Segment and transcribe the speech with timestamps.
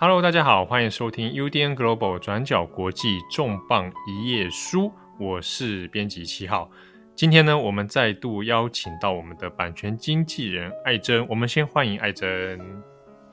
[0.00, 6.70] Hello，大家好，欢迎收听 UDN Global 转角国际重磅一页书，我是编辑七号。
[7.16, 12.60] 今天呢，我们再度邀请到我们的版权经纪人艾珍，我们先欢迎艾珍。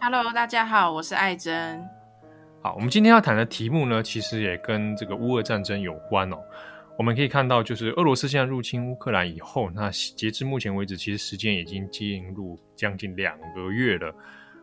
[0.01, 1.79] Hello，大家好，我是艾珍。
[2.63, 6.37] 好，我们今天要谈的题目呢，其实也跟这个乌俄战争有关哦。
[6.97, 14.11] 我们可以看到，就是俄罗斯现在入侵乌克兰以后，那截至目前为止，其实时间已经进入将近两个月了。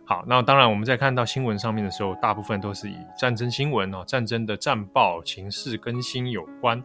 [0.05, 6.83] 好，那当然我们在看到新闻上面的时候，大部分都是以战争新闻哦，战争的战报、情势更新有关。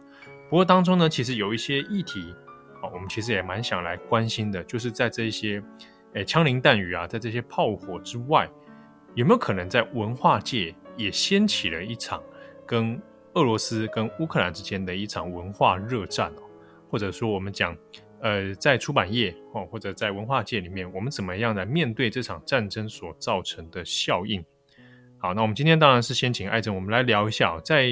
[0.48, 2.32] 不过当中呢，其实有一些议题，
[2.80, 5.62] 哦，我们其实也蛮想来关心的，就是在这些
[6.14, 8.48] 诶枪林弹雨啊，在这些炮火之外，
[9.14, 12.22] 有没有可能在文化界也掀起了一场
[12.64, 12.98] 跟
[13.34, 16.42] 俄罗斯跟乌克兰之间的一场文化热战哦，
[16.88, 17.76] 或者说我们讲。
[18.20, 24.44] 呃，在出版业哦，或者在文化界里面，我们怎么样来面对这场战争所造成的效应？
[25.18, 27.88] 好，那我们今天当然是先请艾珍，我们来聊一下，在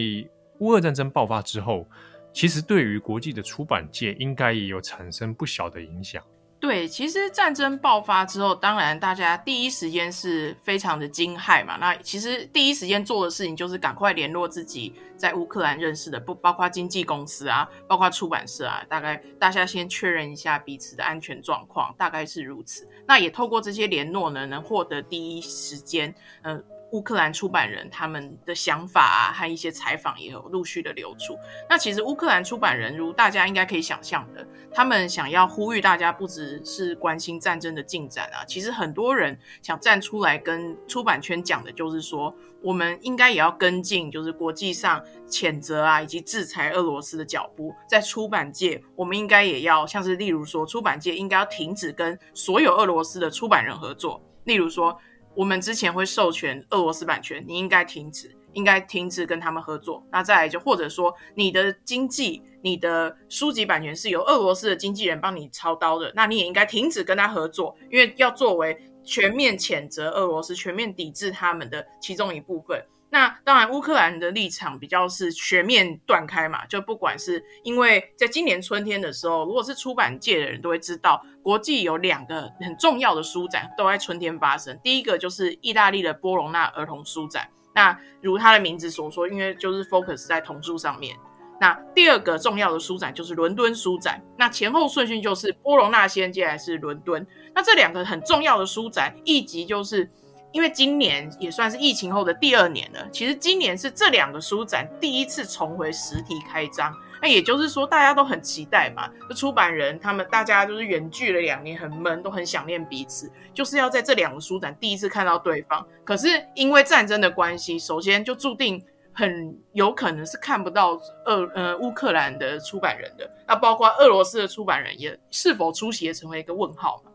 [0.58, 1.88] 乌俄战争爆发之后，
[2.32, 6.22] 其实对于国际的出版界应该也有产生不小的影响。
[6.58, 11.76] 对，其实战争爆发之后，当然大家第一时间是非常的惊骇嘛。
[11.76, 22.88] 那其实第一时间做的事情就是赶快联络自己在乌克兰认识的，不包括经纪公司啊，包括出版社啊，大概大家先确认一下彼此的安全状况，大概是如此。
[23.06, 26.64] 那也透过这些联络呢，能获得第一时间，嗯、
[26.96, 31.36] 乌克兰出版人他们的想法啊，和一些采访也有陆续的流出。
[31.68, 47.74] 那其实乌克兰出版人，如大家应该可以想象的，他们想要呼吁大家，不只是关心战争的进展啊，其实很多人想站出来跟出版圈讲的，就是说，我们应该也要跟进，就是国际上谴责啊，以及制裁俄罗斯的脚步。
[47.86, 54.98] 在出版界，我们应该也要像是例如说，出版界应该要停止跟所有俄罗斯的出版人合作，例如说。
[55.36, 60.02] 我们之前会授权俄罗斯版权，你应该停止，应该停止跟他们合作。
[60.10, 72.82] 那再来就或者说，你的经济、你的书籍版权是由俄罗斯的经纪人帮你操刀的，那你也应该停止跟他合作，因为要作为全面谴责俄罗斯、全面抵制他们的其中一部分。
[73.16, 84.78] 那当然，乌克兰的立场比较是全面断开嘛，就不管是因为在今年春天的时候，如果是出版界的人都会知道，国际有两个很重要的书展都在春天发生。
[84.84, 91.16] 第一个就是意大利的波隆纳儿童书展，那如他的名字所说，因为就是 focus 在童书上面。
[91.58, 97.26] 那第二个重要的书展就是伦敦书展，那前后顺序就是波隆纳先，接下来是伦敦。
[97.54, 100.10] 那这两个很重要的书展，一集就是。
[100.52, 109.10] 因为今年也算是疫情后的第二年了，其实今年是这两个书展第一次重回实体开张，那也就是说大家都很期待嘛。
[109.28, 115.86] 就出版人他们大家就是远距了两年，很闷，都很想念彼此，就是要在这两个书展第一次看到对方。
[116.04, 118.82] 可是因为战争的关系，首先就注定
[119.12, 127.10] 很有可能是看不到俄呃乌克兰的出版人的，那包括俄罗斯的出版人也是否出席也成为一个问号嘛。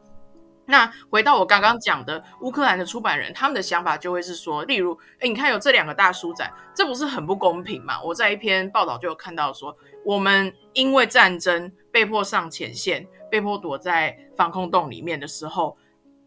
[0.66, 8.02] 那回到我刚刚讲的，乌克兰的出版人，他们的想法就会是说，例如，哎，你看有这两个大书展，这不是很不公平吗？
[8.02, 15.76] 我在一篇报道就有看到说，我们因为战争被迫上前线，被迫躲在防空洞里面的时候，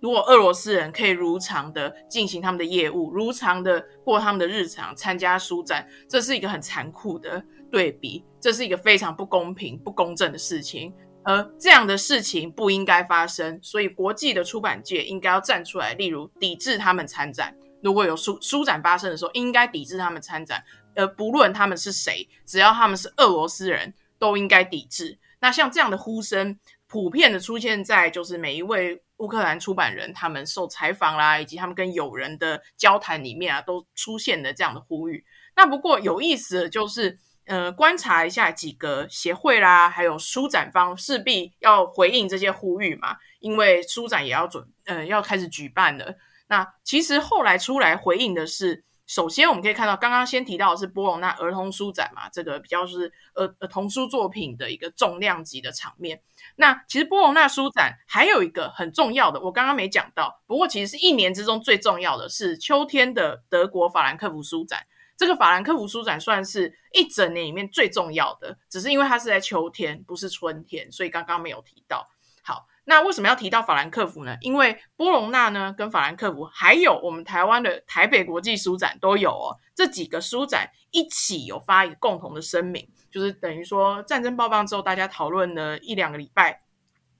[0.00, 10.92] 如果俄罗斯人可以如常的进行他们的业务，如常的过他们的日常，参加书展，这是一个很残酷的对比，这是一个非常不公平、不公正的事情。
[11.24, 17.56] 而这样的事情不应该发生，所以国际的出版界应该要站出来，例如抵制他们参展。
[17.82, 20.62] 如果有书书展发生的时候，应该抵制他们参展。
[20.94, 25.18] 而不论他们是谁，只要他们是俄罗斯人，都应该抵制。
[25.40, 35.24] 那像这样的呼声，普遍的出现在就是每一位乌克兰出版人他们受采访啦，以及他们跟友人的交谈里面啊，都出现了这样的呼吁。
[35.56, 37.18] 那不过有意思的就是。
[37.46, 46.14] 呃，观察一下几个协会啦，还有书展方势必要回应这些呼吁嘛，因为书展也要准，呃，要开始举办了。
[46.46, 56.22] 那其实后来出来回应的是，首先我们可以看到，刚刚先提到的是波隆纳儿童书展嘛，这个比较是儿儿童书作品的一个重量级的场面。
[56.56, 64.86] 那其实波隆纳书展还有一个很重要的，我刚刚没讲到，不过其实是一年之中最重要的是秋天的德国法兰克福书展。
[65.16, 72.08] 这个法兰克福书展算是一整年里面最重要的，只是因为它是在秋天，不是春天，所以刚刚没有提到。
[72.42, 74.36] 好，那为什么要提到法兰克福呢？
[74.40, 79.56] 因为波隆纳呢，跟法兰克福，还有我们台湾的台北国际书展都有哦。
[79.74, 86.60] 这几个书展一起有发一个共同的声明，就是等于说战争爆发之后，大家讨论了一两个礼拜。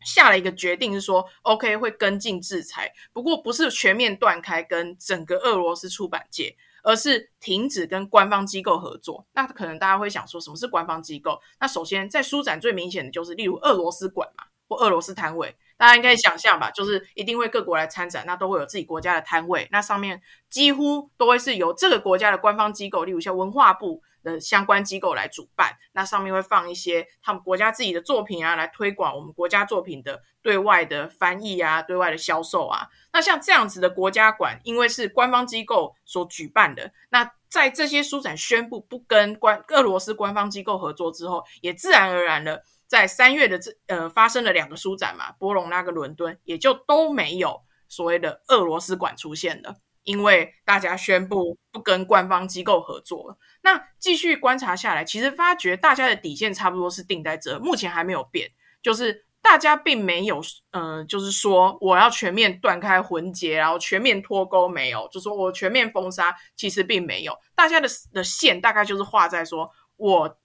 [0.04, 9.26] 下了一个决定，是说 OK 会跟进制裁，不过不是全面断开跟整个俄罗斯出版界，而是停止跟官方机构合作。
[9.32, 11.40] 那可能大家会想说，什么是官方机构？
[11.58, 15.56] 那首先在书展最明显的就是，例如俄罗斯馆嘛，或俄罗斯摊位。
[15.76, 32.88] 大家应该想象吧，就是一定会各国来参展，那都会有自己国家的摊位，那上面几乎都会是由这个国家的官方机构，例如像文化部的相关机构来主办，那上面会放一些他们国家自己的作品啊，来推广我们国家作品的对外的翻译啊，对外的销售啊。
[33.12, 42.64] 那像这样子的国家馆，因为是官方机构所举办的，那在这些书展宣布不跟官俄罗斯官方机构合作之后，也自然而然的。
[42.86, 53.36] 在三月的这呃发生了两个书展嘛，波隆那个伦敦也就都没有所谓的俄罗斯馆出现了，因为大家宣布不跟官方机构合作了。
[53.62, 58.50] 那继续观察下来，其实发觉大家的底线差不多是定在这，目前还没有变，
[58.82, 60.40] 就是大家并没有
[60.70, 70.38] 呃，就是说我要全面断开魂结，然后全面脱钩，没有，就说我全面封杀，其实并没有，大家的的线大概就是画在说我。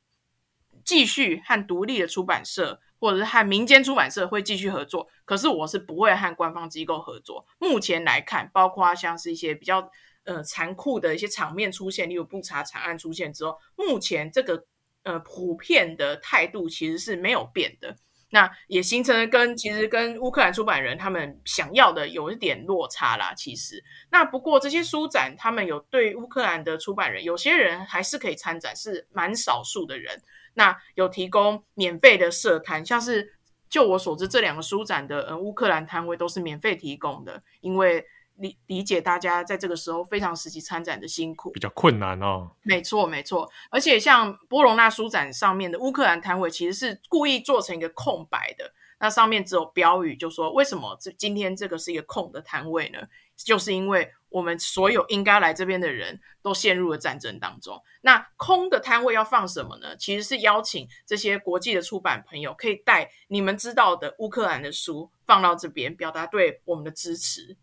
[0.85, 7.45] 继续和独立的出版社，或者是和民间出版社会继续合作，可是我是不会和官方机构合作。
[7.57, 9.89] 目前来看，包括像是一些比较
[10.25, 14.65] 呃残酷的一些场面出现，例如布查惨案出现之后，目前这个
[15.03, 17.95] 呃普遍的态度其实是没有变的。
[18.31, 23.33] 那也形成了跟其实跟乌克兰出版人他们想要的有一点落差啦。
[23.33, 30.21] 其实，那不过这些书展，他们有对乌克兰的出版人，有些人还是可以参展，是蛮少数的人。
[30.59, 33.33] 那有提供免费的设摊，像是
[33.69, 42.51] 就我所知，这两个书展的呃乌克兰摊位都是免费提供的，因为理理解大家在这个时候非常时期参展的辛苦，比较困难哦。
[42.63, 52.99] 没错，没错，而且像波隆纳书展上面的乌克兰摊位，其实是故意做成一个空白的，那上面只有标语，就说为什么这今天这个是一个空的摊位呢？
[53.43, 54.11] 就是因为。
[54.31, 57.81] 我们所有应该来这边的人都陷入了战争当中。
[58.01, 59.97] 那空的摊位要放什么呢？
[59.97, 67.57] 其实是邀请这些国际的出版朋友，可以带你们知道的乌克兰的书放到这边，表达对我们的支持。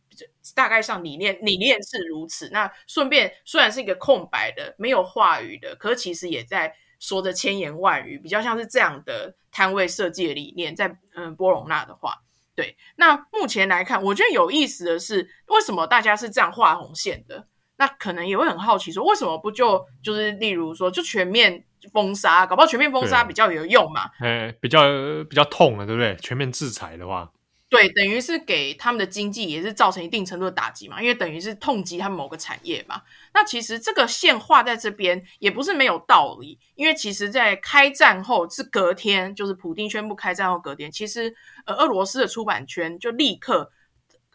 [0.56, 2.48] 大概上理念理念是如此。
[2.48, 10.74] 那顺便虽然是一个空白的、没有话语的，可其实也在说着千言万语，比较像是这样的摊位设计的理念。
[10.74, 12.24] 在嗯波隆那的话。
[12.56, 17.46] 对，那目前来看，我觉得有意思的是，为什么大家是这样画红线的？
[17.76, 21.62] 那可能也会很好奇说，为什么不就就是例如说，就全面
[21.92, 24.10] 封杀，搞不好全面封杀比较有用嘛？
[24.20, 24.80] 哎，比较
[25.28, 26.16] 比较痛了，对不对？
[26.16, 27.30] 全面制裁的话。
[27.76, 33.02] 对，等于是给他们的经济也是造成一定程度的打击嘛，因为等于是痛击他们某个产业嘛。
[33.34, 41.34] 那其实这个线画在这边也不是没有道理，因为其实，在开战后是隔天，就是普丁宣布开战后隔天，其实
[41.66, 43.70] 呃，俄罗斯的出版圈就立刻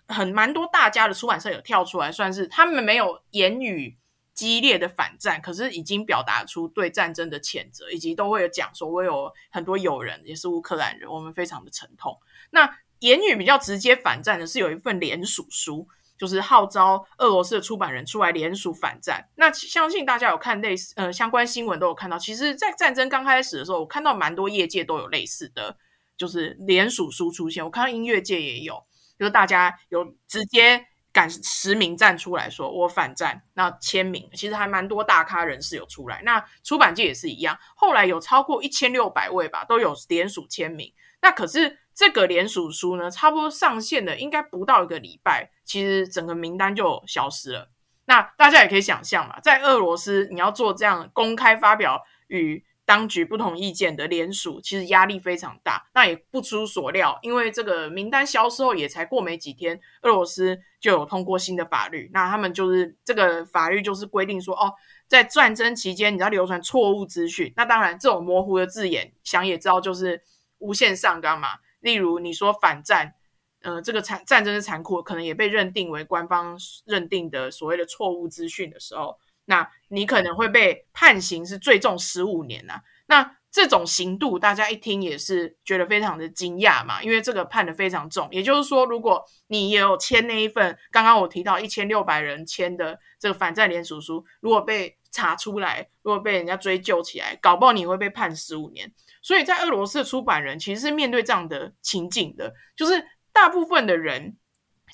[0.07, 3.97] 很蛮多大家的出版社有跳出来，算是他们没有言语
[4.33, 12.17] 激烈的反战，可是已经表达出对战争的谴责，以及都会有讲说，我有很多友人也是乌克兰人，我们非常的沉痛。
[12.51, 15.88] 那言语比较直接反战的是有一份联署书，
[16.18, 19.27] 就是号召俄罗斯的出版人出来联署反战。
[19.36, 25.75] 那相信大家有看类似呃相关新闻都有看到，其实，在战争刚开始的时候，我看到蛮多业界都有类似的，
[26.15, 27.66] 就是联署书出现。
[27.66, 28.75] 我看到音乐界也有，
[29.18, 36.21] 就是大家有直接敢实名站出来说我反战，那签名其实还蛮多大咖人士有出来。
[36.23, 40.94] 那出版界也是一样，后来有超过一千六百位吧，都有联署签名。
[41.19, 41.80] 那可是。
[41.94, 47.69] 这个联署书呢，差不多上线的应该不到一个礼拜，其实整个名单就消失了。
[48.06, 55.88] 那大家也可以想象嘛，在俄罗斯你要做这样公开发表与当局不同意见的联署，其实压力非常大。
[55.94, 62.10] 那也不出所料，因为这个名单消失后也才过没几天，俄罗斯就有通过新的法律。
[62.12, 64.74] 那他们就是这个法律就是规定说，哦，
[65.07, 67.54] 在战争期间你要流传错误资讯。
[67.56, 70.21] 那当然，这种模糊的字眼，想也知道就是
[70.57, 71.50] 无限上纲嘛。
[71.81, 73.14] 例如你说反战，
[73.61, 88.30] 呃，这个残战争是残酷，可能也被认定为官方认定的所谓的错误资讯的时候，那你可能会被判刑是最重十五年呐、那这种刑度，大家一听也是觉得非常的惊讶嘛，因为这个判得非常重。
[88.31, 98.94] 也就是说，如果你也有签那一份刚刚我提到一千六百人签的这个反战联署书，如果被查出来，如果被人家追究起来，搞不好你会被判十五年。
[99.21, 104.37] 所以在俄罗斯的出版人其实是面对这样的情景的，就是大部分的人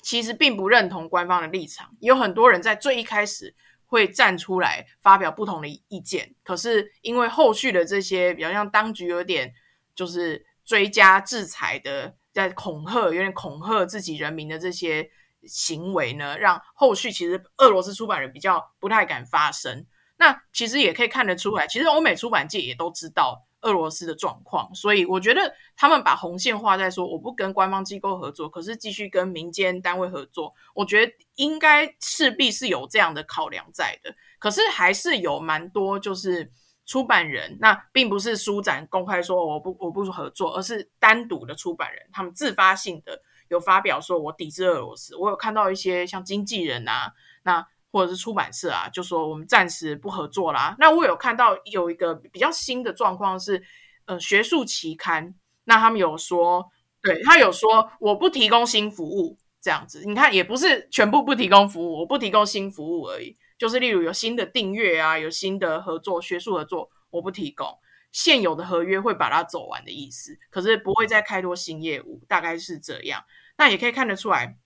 [0.02, 3.54] 其实并不认同官方的立场，有很多人在最一开始
[3.86, 9.52] 会站出来发表不同的意见，可是因为后续的这些比较像当局有点
[9.94, 15.10] 就是追加制裁的，在恐吓，有点恐吓自己人民的这些
[15.44, 19.86] 行为呢，让后续其实俄罗斯出版人比较不太敢发声。
[20.18, 34.14] 那其实也可以看得出来，其实欧美出版界也都知道俄罗斯的状况，所以我觉得他们把红线画在说，我不跟官方机构合作，可是继续跟民间单位合作，我觉得应该势必是有这样的考量在的。
[34.38, 36.52] 可是还是有蛮多就是
[36.86, 45.16] 出版人，那并不是书展公开说我不我不合作，而是单独的出版人，他们自发性的有发表说我抵制俄罗斯。
[45.16, 47.12] 我有看到一些像经纪人啊，
[47.42, 47.66] 那。
[47.90, 50.76] 或者是出版社啊，就说我们暂时不合作啦。
[50.78, 53.62] 那我有看到有一个比较新的状况是，
[54.04, 56.70] 呃，学术期刊，那他们有说，
[57.02, 60.04] 对，他有说我不提供新服务这样子。
[60.04, 63.36] 你看，也不是全部不提供服务，我不提供新服务而已。
[63.56, 67.66] 就是例如有新的订阅啊，有新的合作，学术合作，我不提供，
[68.12, 73.24] 现有的合约会把它走完的意思，可是不会再开拓新业务，大概是这样。
[73.56, 74.56] 那也可以看得出来，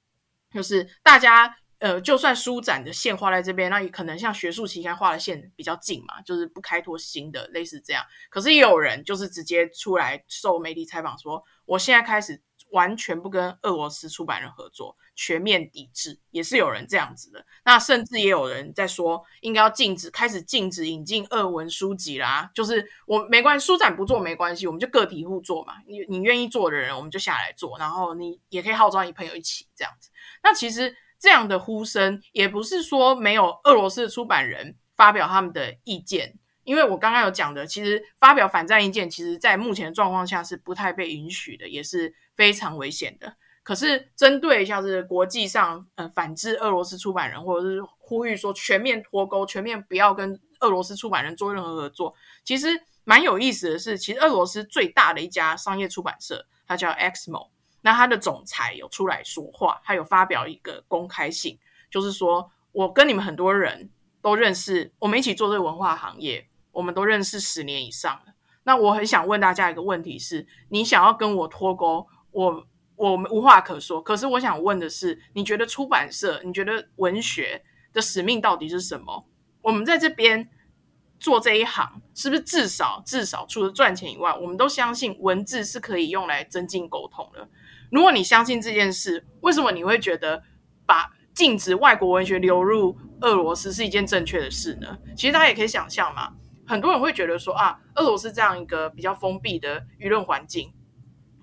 [0.53, 1.57] 就是大家。
[1.83, 8.05] 呃，就算书展的线画在这边，那也可能像学术期刊画的线比较近嘛，就是不开拓新的，类似这样。
[8.31, 17.45] 可是也有人就是直接出来受媒体采访说，我现在开始完全不跟俄罗斯出版人合作，全面抵制，也是有人这样子的。
[17.65, 22.49] 那甚至也有人在说，应该要禁止，开始禁止引进俄文书籍啦。
[22.55, 25.75] 就是我没关系，书展不做没关系，我们就个体户做嘛。
[25.89, 30.11] 你你愿意做的人，我们就下来做，然后你也可以号召你朋友一起这样子。
[30.45, 30.97] 那其实。
[31.23, 43.37] 这样的呼声也不是说没有俄罗斯的出版人发表他们的意见，因为我刚刚有讲的，其实发表反战意见，其实在目前的状况下是不太被允许的，也是非常危险的。
[43.63, 52.13] 可是针对像是国际上呃反制俄罗斯出版人，或者是呼吁说全面脱钩、全面不要跟俄罗斯出版人做任何合作，
[52.43, 52.67] 其实
[53.05, 57.52] 蛮有意思的是，其实俄罗斯最大的一家商业出版社，它叫 XMO。
[57.83, 61.59] 那他的总裁有出来说话，他有发表一个公开信，
[61.91, 68.35] 就是说我跟你们很多人都认识，我们一起做这个文化行业，我们都认识十年以上了。
[68.65, 74.01] 那我很想问大家一个问题是：你想要跟我脱钩，我我们无话可说。
[74.01, 79.27] 可是我想问的是，你觉得出版社，你觉得文学的使命到底是什么？
[79.61, 80.49] 我们在这边
[81.19, 87.49] 做这一行，是不是至少至少除了赚钱以外，我们都相信文字是可以用来增进沟通的？
[87.93, 90.43] 如果你相信这件事，为什么你会觉得
[90.87, 94.99] 把禁止外国文学流入俄罗斯是一件正确的事呢？
[95.15, 96.33] 其实大家也可以想象嘛，
[96.67, 100.73] 很多人会觉得说啊，俄罗斯这样一个比较封闭的舆论环境，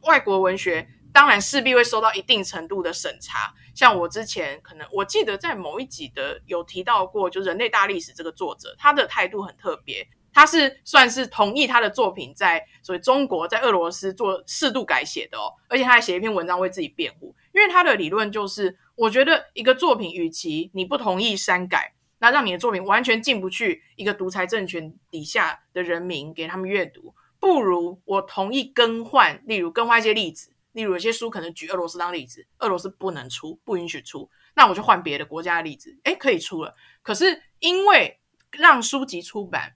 [0.02, 3.54] 外国文学当然势必会受到一定程度的审查。
[3.76, 10.08] 像我之前可能我记得在某一集的有提到过，就《人类大历史》这个作者，他的态度很特别。
[10.40, 39.76] 他是算是同意他的作品在所谓中国在俄罗斯做适度改写的哦，而且他还写一篇文章为自己辩护，因为他的理论就是，我觉得一个作品与其你不同意删改，那让你的作品完全进不去一个独裁政权底下的人民给他们阅读，不如我同意更换，例如更换一些例子，例如有些书可能举俄罗斯当例子，俄罗斯不能出，不允许出，那我就换别的国家的例子，诶，可以出了，可是因为让书籍出版。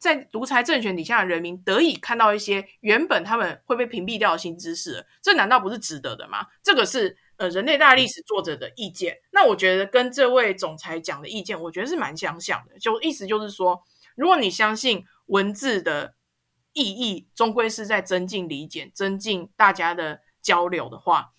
[0.00, 6.46] 在独裁政权底下的人民得以看到一些原本他们会被屏蔽掉的新知识，这难道不是值得的吗？
[6.62, 9.18] 这个是呃人类大历史作者的意见。
[9.30, 12.78] 那我觉得跟这位总裁讲的意见，我觉得是蛮相像的。
[12.78, 13.84] 就意思就是说，
[14.16, 16.14] 如果你相信文字的
[16.72, 21.32] 意义终归是在增进理解、增进大家的交流的话，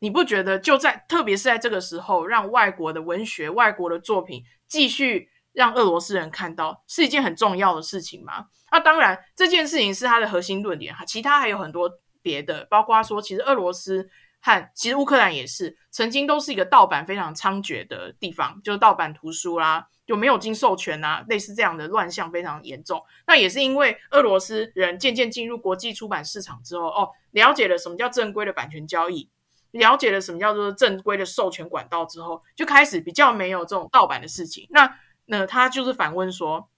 [0.00, 5.28] 你不觉得就在特别是在这个时候，让外国的文学、外国的作品继续？
[5.52, 8.46] 让俄罗斯人看到是一件很重要的事情吗？
[8.70, 11.04] 那当然，这件事情是他的核心论点哈。
[11.04, 11.90] 其他还有很多
[12.22, 14.08] 别的，包括说，其实俄罗斯
[14.40, 23.02] 和其实乌克兰也是曾经都是一个盗版非常猖獗的地方，就是盗版图书啦，就没有经授权啊，类似这样的乱象非常严重。
[23.26, 29.30] 那也是因为俄罗斯人渐渐进入国际出版市场之后，哦，了解了什么叫正规的版权交易，
[29.72, 34.66] 了解了什么叫做正规的授权管道之后，就开始比较没有这种盗版的事情。
[34.70, 34.98] 那
[35.32, 36.68] 那他就是反问说，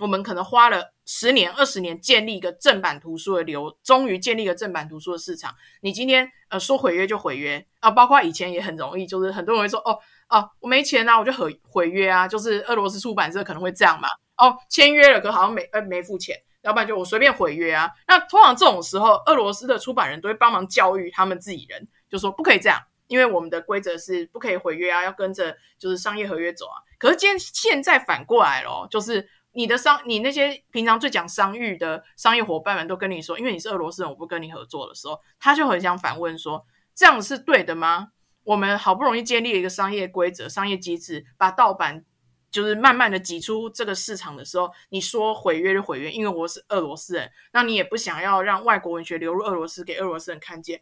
[0.00, 5.54] 我们可能花了十年、二十年建立一个正版图书的流，终于建立一个正版图书的市场。
[5.82, 9.92] 你今天呃说毁约就毁约啊，包括以前也很容易，就是很多人会说哦
[10.30, 14.08] 哦、啊，我没钱啊，我就毁毁约啊，就是俄罗斯出版社可能会这样嘛。
[14.36, 17.88] 哦，签约了，可好像没呃没付钱，要不然就我随便毁约啊。
[18.08, 22.82] 那通常这种时候，俄罗斯的出版人都会帮忙教育他们自己人，就说不可以这样。
[23.12, 26.80] 因为我们的规则是不可以毁约啊，要跟着就是商业合约走啊。
[26.98, 36.64] 可是今天现在反过来了，就是你的商，你那些平常最讲商誉的商业伙伴们都跟你说，因为你是俄罗斯人，我不跟你合作的时候，他就很想反问说：
[36.94, 38.08] 这样是对的吗？
[38.44, 42.06] 我们好不容易建立了一个商业规则、商业机制，把盗版
[42.50, 50.80] 就是慢慢的挤出这个市场的时候，你说毁约就毁约，因为我是俄罗斯人，那你也不想要让外国文学流入俄罗斯，给俄罗斯人看见。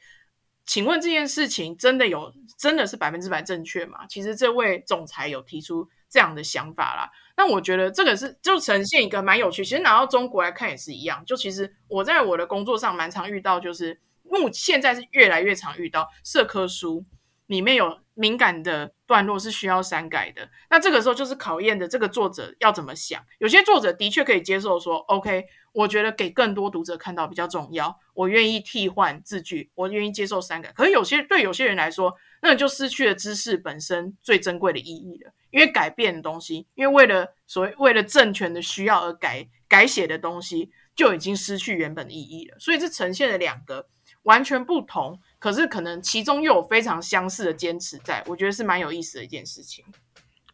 [0.70, 4.06] 请问这件事情真的有真的是百分之百正确吗？
[4.08, 7.10] 其实这位总裁有提出这样的想法啦。
[7.36, 9.64] 那我觉得这个是就呈现一个蛮有趣。
[9.64, 11.24] 其实拿到中国来看也是一样。
[11.26, 17.04] 就其实我在我的工作上蛮常遇到，就是目现在是越来越常遇到社科书
[17.48, 20.48] 里面有敏感的段落是需要删改的。
[20.70, 23.20] 那这个时候就是考验的这个作者要怎么想。
[23.40, 25.46] 有些作者的确可以接受说，OK。
[25.72, 30.72] 我觉得给更多读者看到比较重要，我愿意替换字句，我愿意接受删改。
[30.72, 32.12] 可是有些对有些人来说，
[32.42, 35.32] 那就失去了知识本身最珍贵的意义了。
[35.50, 42.56] 因为改变的东西，因为为了所谓为了政权的需要而改改写的东西，就已经失去原本的意义了。
[42.58, 43.88] 所以这呈现了两个
[44.22, 49.84] 完全不同，可是可能其中又有非常相似的坚持在，我觉得是蛮有意思的一件事情。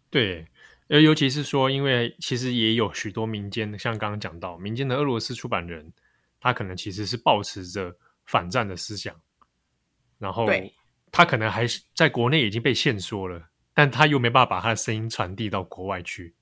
[0.08, 0.46] 对。
[0.88, 5.92] 而尤其是说，因为其实也有许多民间的，像刚刚讲到民间的俄罗斯出版人，
[6.38, 7.92] 他可能其实是抱持着
[8.24, 9.20] 反战的思想，
[10.16, 10.46] 然后
[11.10, 16.36] 他可能还是在国内已经被限缩了，但他又没办法把他的声音传递到国外去。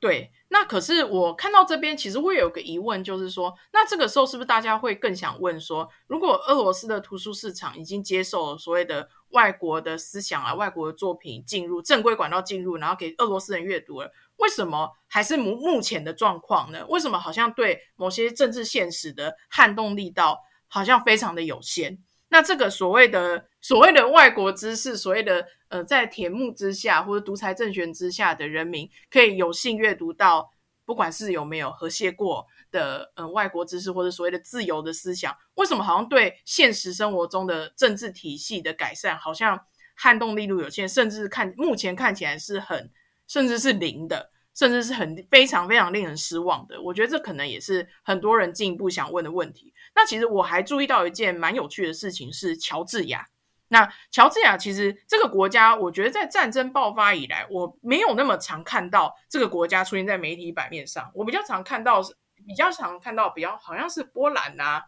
[0.00, 16.86] 对，那可是我看到这边，其实会有个疑问，就是说，那这个时候是不是大家会更想问说，如果俄罗斯的图书市场已经接受了所谓的外国的思想啊、外国的作品进入正规管道进入，然后给俄罗斯人阅读了，为什么还是目目前的状况呢？
[16.88, 21.98] 为什么好像对某些政治现实的撼动力道好像非常的有限？
[22.30, 30.50] 那这个所谓的所谓的外国知识，所谓的呃，在铁幕之下或者独裁政权之下的人民，可以有幸阅读到，
[30.84, 39.58] 不管是有没有和谐过的呃外国知识，或者所谓的自由的思想，为什么好像对现实生活中的政治体系的改善，好像
[39.94, 42.90] 撼动力度有限，甚至看目前看起来是很
[43.26, 44.30] 甚至是零的。
[44.54, 49.72] 甚至是很非常非常令人失望的，我觉得这可能也是很多人进一步想问的问题。
[50.00, 53.26] 那其实我还注意到一件蛮有趣的事情，是乔治亚。
[53.66, 61.10] 那乔治亚其实这个国家，我觉得在战争爆发以来，我没有那么常看到这个国家出现在媒体版面上。
[61.16, 62.00] 我比较常看到，
[62.46, 64.82] 比较常看到比较好像是波兰呐、啊。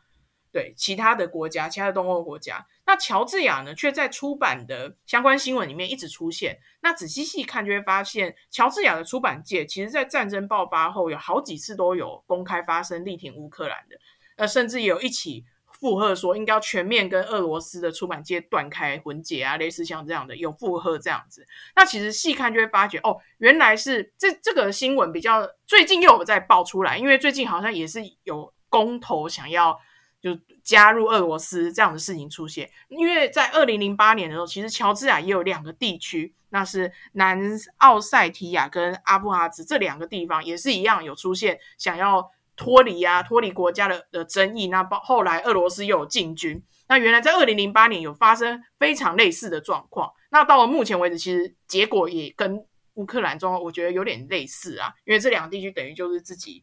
[0.52, 6.58] 对其他的国家，其他的东欧国家，那乔治亚呢，却在出版的相关新闻里面一直出现。
[6.80, 13.96] 那仔细细看，就会发现，乔治亚的出版界，其实在战争爆发后，有好几次都有公开发声力挺乌克兰的，
[14.40, 15.44] 呃，甚至有一起
[15.78, 21.46] 附和说，应该要全面跟俄罗斯的出版界断开魂结啊，类似像这样的有附和这样子。
[21.76, 29.78] 那其实细看就会发觉，哦，原来是这这个新闻比较最近又有在爆出来，因为最近好像也是有公投想要。
[30.22, 37.40] 就加入俄罗斯这样的事情出现，因为在二零零八年的时候，其实乔治亚也有两个地区，那是南
[37.78, 44.66] 奥塞提亚跟阿布哈兹这两个地方，也是一样有出现想要脱离啊脱离国家的的争议。
[44.66, 50.12] 那包后来俄罗斯又有进军，那原来在二零零八年有发生非常类似的状况。
[50.30, 52.62] 那到了目前为止，其实结果也跟
[52.94, 56.62] 乌克兰状况我觉得有点类似啊，因为这两个地区等于就是自己。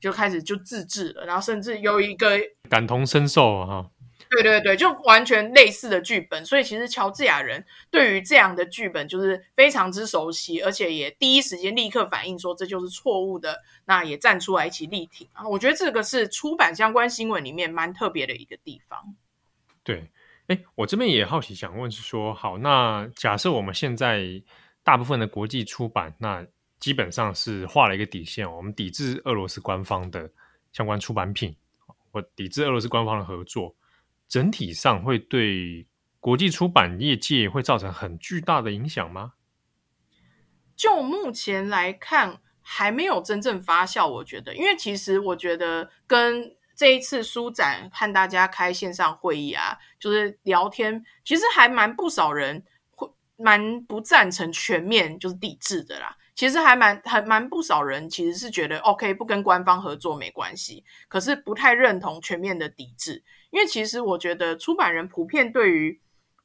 [0.00, 2.38] 就开始就自治了，然后甚至有一个
[2.70, 3.84] 感同身受啊，
[4.30, 15.46] 对对对，就完全类似的剧本，所以其实乔治亚人对于这样的剧本就是非常之熟悉，而且也第一时间立刻反应说这就是错误的，那也站出来一起力挺啊。
[15.48, 19.16] 我觉得这个是出版相关新闻里面蛮特别的一个地方。
[19.82, 20.10] 对，
[20.48, 24.42] 哎，我这边也好奇想问是说，好，那假设我们现在
[24.82, 26.46] 大部分的国际出版那。
[26.80, 30.30] 基本上是画了一个底线，我们抵制俄罗斯官方的
[30.70, 31.52] 相关出版品，
[32.12, 33.74] 或抵制俄罗斯官方的合作，
[34.28, 35.86] 整体上会对
[36.20, 39.32] 国际出版业界会造成很巨大的影响吗？
[40.76, 44.06] 就目前来看，还没有真正发酵。
[44.06, 56.16] 我觉得，因为其实我觉得跟这一次书展和大家开线上会议啊，就是聊天，其实还蛮不少人会蛮不赞成全面就是抵制的啦。
[56.38, 66.00] 其实还蛮还蛮不少人其实是觉得 OK 不跟官方合作没关系，可是不太认同全面的抵制，因为其实我觉得出版人普遍对于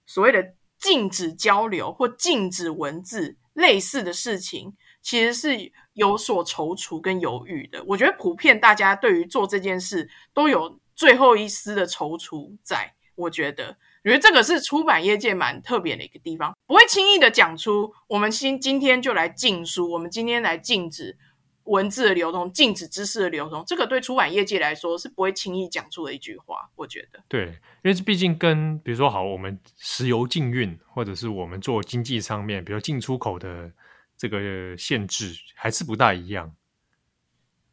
[0.08, 7.84] 所谓的禁止交流或禁止文字类似的事情，其实是有所踌躇跟犹豫的。
[7.86, 13.78] 我觉得普遍大家对于做这件事都有最后一丝的踌躇在，我觉得。
[14.04, 21.18] 我觉得这个是出版业界蛮特别的一个地方，不会轻易的讲出我们今今天就来禁书，我们今天来禁止
[21.64, 26.70] 文字的流通，禁止知识的流通，这个对出版业界来说是不会轻易讲出的一句话。
[26.76, 33.72] 我觉得，对，因为这毕竟跟比如说好，我们石油禁运，或者是我们做经济上面，比如进出口的
[34.18, 36.54] 这个限制，还是不大一样。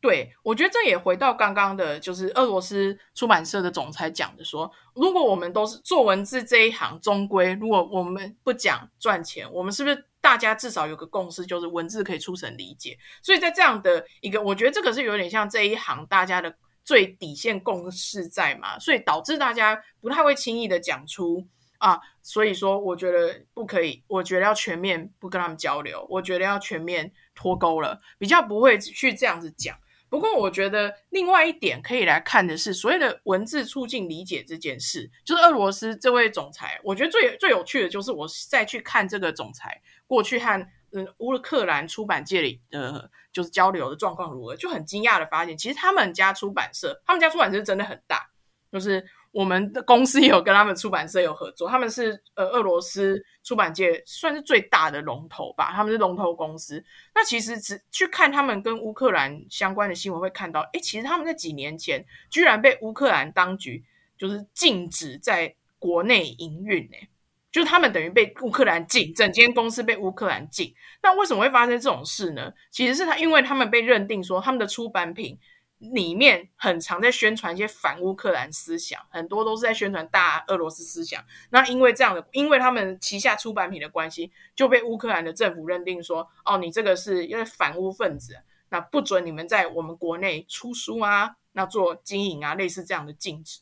[0.01, 12.97] 对，我觉得这也回到刚刚的，就是俄罗斯出版社的总裁讲的说，如果我们都是做文字这一行，终归如果我们不讲赚钱，我们是不是大家至少有个共识，就是文字可以出神理解？
[13.23, 29.77] 所以在这样的一个，我觉得这个是有点像这一行大家的最底线共识在嘛，所以导致大家不太会轻易的讲出啊，所以说我觉得不可以，我觉得要全面不跟他们交流，我觉得要全面脱钩了，比较不会去这样子讲。
[30.11, 40.61] 不过，我觉得另外一点可以来看的是，所谓的文字促进理解这件事，就是俄罗斯这位总裁，我觉得最最有趣的就是我再去看这个总裁过去和
[40.93, 48.31] 嗯乌克兰出版界里的就是交流的状况如何，就很惊讶的发现，其实他们家出版社，他们家出版社真的很大，
[48.73, 49.07] 就是。
[49.33, 56.85] 我们的公司也有跟他们出版社有合作，他们是呃俄罗斯出版界算是最大的龙头吧，他们是龙头公司。
[57.15, 63.85] 那其实只去看他们跟乌克兰相关的新闻，会看到，诶，其实他们在几年前居然被乌克兰当局
[64.19, 67.09] 就是禁止在国内营运，哎，
[67.53, 70.75] 就是他们等于被乌克兰禁，整间公司被乌克兰禁。
[71.03, 72.53] 那为什么会发生这种事呢？
[72.73, 75.39] 其实是他因为他们被认定说他们的出版品。
[75.81, 81.25] 里面很常在宣传一些反乌克兰思想，很多都是在宣传大俄罗斯思想。
[81.49, 88.37] 那因为这样的，因为他们旗下出版品的关系，就被乌克兰的政府认定说：“哦，你这个是因为反乌分子，
[88.69, 93.61] 那不准你们在我们国内出书啊，那做经营啊，类似这样的禁止。”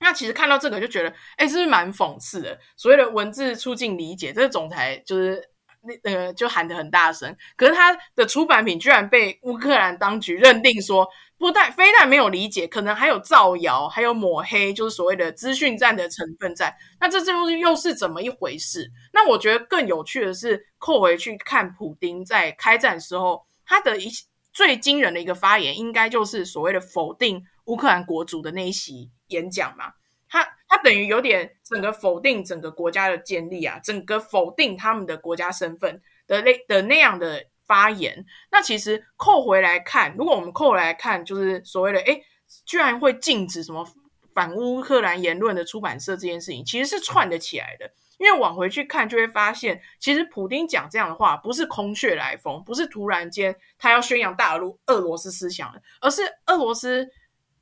[0.00, 2.58] 那其实看到这个就觉得，哎，是不是蛮讽刺的？
[2.74, 5.50] 所谓的文字促进理解，这个总裁就是。
[5.82, 16.76] 那呃，就喊得很大声，可是他的出版品居然被乌克兰当局认定说，不但非但没有理解，可能还有造谣，还有抹黑，就是所谓的资讯战的成分在。
[17.00, 18.90] 那这这又是又是怎么一回事？
[19.12, 24.10] 那我觉得更有趣的是，扣回去看普丁在开战时候，他的一
[24.52, 29.92] 最惊人的一个发言，应该就是所谓的否定乌克兰国族的那一席演讲嘛。
[30.28, 38.24] 他他等于有点整个否定整个国家的建立啊，整个否定他们的国家身份的那的那样的发言。
[38.52, 42.22] 那其实扣回来看，如果我们扣回来看，就是所谓的诶，
[42.66, 43.86] 居然会禁止什么
[44.34, 47.90] 反乌克兰言论的出版社这件事情，其实是串得起来的。
[48.18, 57.08] 因为往回去看，就会发现，其实普丁讲这样的话不是空穴来风，不是突然间他要宣扬大俄罗俄罗斯思想，而是俄罗斯。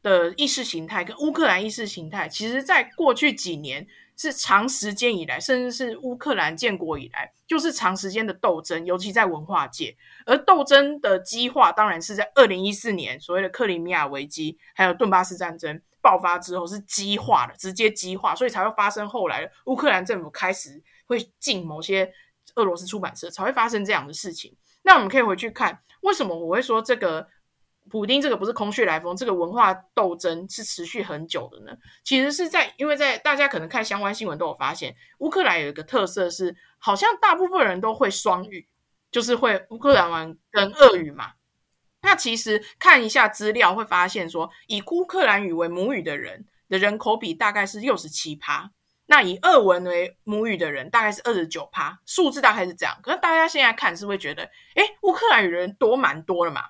[0.06, 3.84] 的意识形态跟乌克兰意识形态，其实在过去几年
[4.16, 9.96] 是长时间以来，甚至是乌克兰建国以来，就是长时间的斗争，尤其在文化界。
[10.24, 22.08] 而斗争的激化，当然是在二零一四年所谓的克里米亚危机，还有顿巴斯战争爆发之后是激化的，直接激化，所以才会发生后来乌克兰政府开始会禁某些
[22.54, 24.54] 俄罗斯出版社，才会发生这样的事情。
[24.84, 27.26] 那我们可以回去看，为什么我会说这个？
[27.90, 31.76] 普丁这个不是空穴来风，这个文化斗争是持续很久的呢。
[32.02, 38.66] 其实是在，因为在大家可能看相关新闻都有发现，乌克兰有一个特色是，好像大部分人都会双语，
[39.10, 41.32] 就是会乌克兰文跟俄语嘛。
[42.02, 48.70] 那其实看一下资料会发现说，以乌克兰语为母语的人的人口比大概是六十七趴，
[49.06, 52.96] 那以俄文为母语的人大概是二十九趴，数字大概是这样。
[53.02, 54.44] 可是大家现在看是会觉得，
[54.74, 56.62] 诶，乌克兰语人多蛮多了嘛。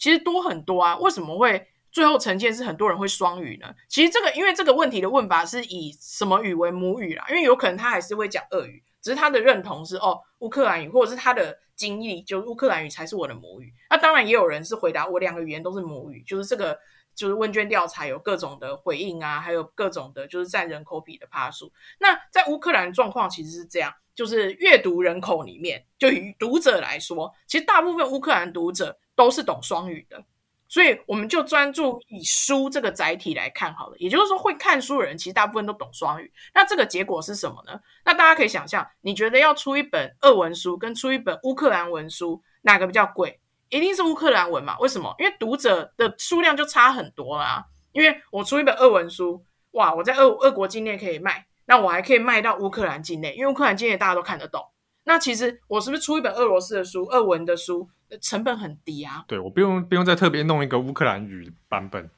[0.00, 3.72] 其实多很多啊，为什么会最后呈现是很多人会双语呢？
[3.86, 13.72] 其实这个因为这个问题的问法是以什么语为母语啦，因为有可能他还是会讲俄语，只是他的认同是哦乌克兰语，或者是他的经历就乌克兰语才是我的母语。
[13.90, 16.78] 那当然也有人是回答我两个语言都是母语，就是这个
[17.14, 21.70] 就是问卷调查有各种的回应啊，还有各种的就是占人口比的趴数。
[21.98, 28.94] 那在乌克兰状况其实是这样，就是阅读人口里面，就以读者来说，其实大部分乌克兰读者。
[29.16, 30.24] 都是懂双语的，
[30.66, 33.96] 所以我们就专注以书这个载体来看好了。
[33.98, 36.32] 也就是说，会看书的人其实大部分都懂双语。
[36.54, 37.78] 那这个结果是什么呢？
[38.02, 43.38] 那大家可以想象，你觉得要出一本俄文书跟出一本乌克兰文书，哪个比较贵？
[43.68, 44.78] 一定是乌克兰文嘛？
[44.78, 45.14] 为什么？
[45.18, 47.62] 因为读者的数量就差很多啦。
[47.92, 54.60] 因为我出一本俄文书，哇，我在俄俄国境内可以卖，那我还可以卖到乌克兰境内，因为乌克兰境内大家都看得懂。
[55.04, 57.88] 那其实我是不是出一本俄罗斯的书，俄文的书？
[58.20, 62.10] 成本很低啊，对，我不用不用再特别弄一个乌克兰语版本。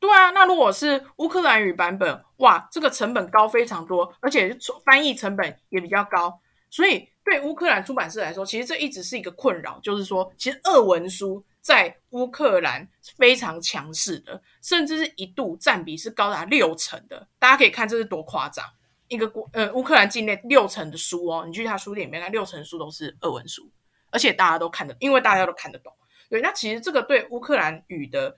[0.00, 6.40] 对啊，那如果是乌克兰语版本，哇，这个成本高非常多，而且翻译成本也比较高。
[6.70, 17.26] 所以对乌克兰出版社来说，其实这一直是一个困扰，就是说，其实俄文书在乌克兰非常强势的，甚至是一度占比是高达六成的。
[17.38, 18.62] 大家可以看这是多夸张，
[19.08, 23.70] 一个国呃乌克兰境内六成的书哦，你去他书店里面看，六成书都是俄文书，
[24.10, 25.90] 而且大家都看得，因为大家都看得懂。
[26.28, 28.36] 对，那其实这个对乌克兰语的。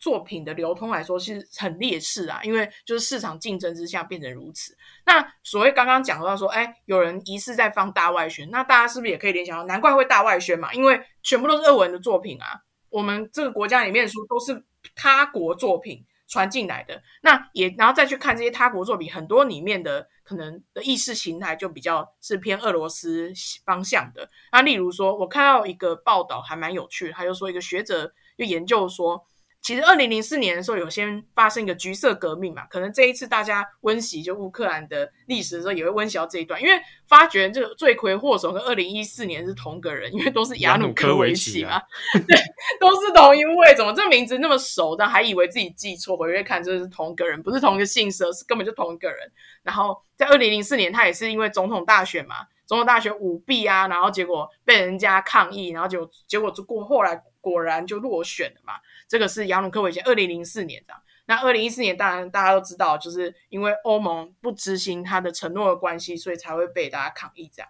[0.00, 4.74] 作品的流通来说是很劣势啊，因为就是市场竞争之下变成如此。
[5.04, 10.72] 那所谓刚刚讲到说，哎，有人疑似在放大外宣，那大家是不是也可以联想到，难怪会大外宣嘛？
[10.72, 23.30] 因为全部都是俄文的作品啊，我们这个国家里面的书都是他国作品传进来的，那也然后再去看这些他国作品，很多里面的可能的意识形态就比较是偏俄罗斯
[23.66, 24.30] 方向的。
[24.50, 29.26] 那例如说，我看到一个报道还蛮有趣的，他就说一个学者就研究说。
[29.62, 41.82] 其实，二零零四年的时候，有先发生一个橘色革命嘛，可能这一次大家温习就乌克兰的历史的时候，也会温习到这一段，因为发觉这个罪魁祸首跟二零一四年是同个人，因为都是亚努科维奇嘛，奇啊、
[42.26, 42.36] 对，
[42.80, 44.96] 都是同一位，怎么这名字那么熟？
[44.96, 49.30] 但还以为自己记错，回去看就是同个人，不是同一个姓氏，是根本就同一个人。
[49.62, 58.72] 然后在二零零四年，他也是因为总统大选嘛，总统大选舞弊啊，然后结果被人家抗议，然后就结果就过后来果然就落选了嘛。
[59.10, 60.94] 这个是雅努科维奇，二零零四年的。
[61.26, 67.68] 那二零一四年，当然大家都知道，就是因为欧盟不执行他的承诺的关系，所以才会被大家抗议这样。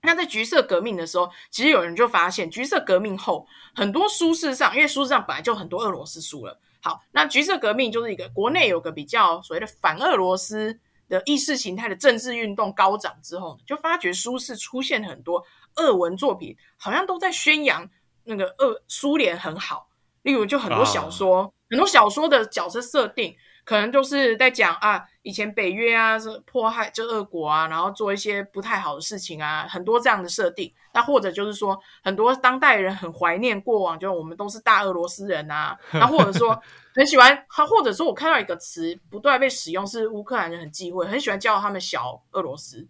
[0.00, 6.58] 那在橘色革命的时候，其实有人就发现，橘色革命后很多书市上，因为书市上本来就很多俄罗斯书了。
[6.80, 15.44] 好，那橘色革命就是一个国内有个比较所谓的反俄罗斯的意识形态的政治运动高涨之后呢，就发觉书市出现很多
[15.76, 17.90] 俄文作品，好像都在宣扬
[18.24, 19.90] 那个俄苏联很好。
[20.24, 21.50] 例如，就很多小说，oh.
[21.70, 23.34] 很多小说的角色设定，
[23.64, 30.72] 可能就是在讲啊，以前北约啊是迫害就俄国啊，然后做一些不太好的事情啊，很多这样的设定。
[30.94, 35.76] 那或者就是说，很多当代人很怀念过往，就我们都是大俄罗斯人啊。
[35.92, 36.58] 那或者说
[36.94, 42.86] 很喜欢，他或者说我看到一个词不断被使用，是乌克兰人很忌讳，很喜欢叫他们小俄罗斯，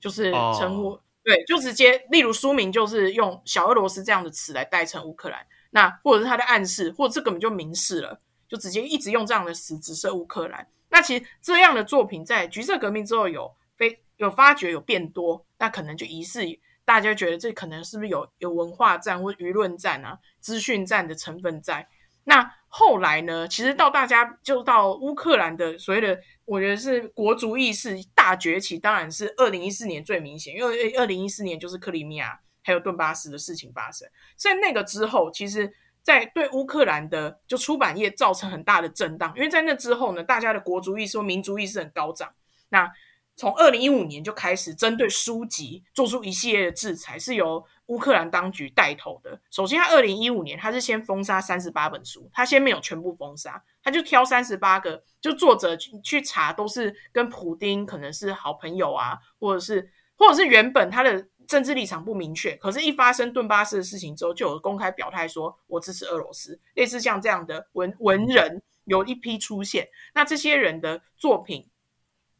[0.00, 1.00] 就是称呼，oh.
[1.22, 5.46] 对，就直接例如书名就是用小俄罗斯这样的词来代称乌克兰。
[5.76, 10.66] 那或者是他的暗示，或者这根本就明示了，就直接一直用这样的词指涉乌克兰。
[10.88, 16.40] 那其实这样的作品在橘色革命之后有非有发掘有变多，那可能就疑似
[16.86, 21.86] 大家觉得这可能是不是有有文化战或舆论战啊、资讯战的成分在。
[22.24, 32.40] 那后来呢，其实到大家就到乌克兰的所谓的，我觉得是国族意识大崛起，当然是二零一四年最明显，因为二零一四年就是克里米亚。
[32.66, 42.34] 还有顿巴斯的事情发生，在那个之后，其实，在对乌克兰的就出版业造成很大的震荡，因为在那之后呢，大家的国族意识或民族意识很高涨。
[42.70, 42.90] 那
[43.36, 49.40] 从二零一五年就开始针对书籍做出一系列的制裁，是由乌克兰当局带头的。
[49.52, 61.28] 首先，他二零一五年他是先封杀三十八本书，他先没有全部封杀，他就挑三十八个，就作者去去查，都是跟普丁可能是好朋友啊，或者是或者是原本他的。
[61.46, 66.60] 政治立场不明确，可是，一发生顿巴斯的事情之后，就有公开表态说，我支持俄罗斯。
[66.74, 71.68] 类似像这样的文文人有一批出现，那这些人的作品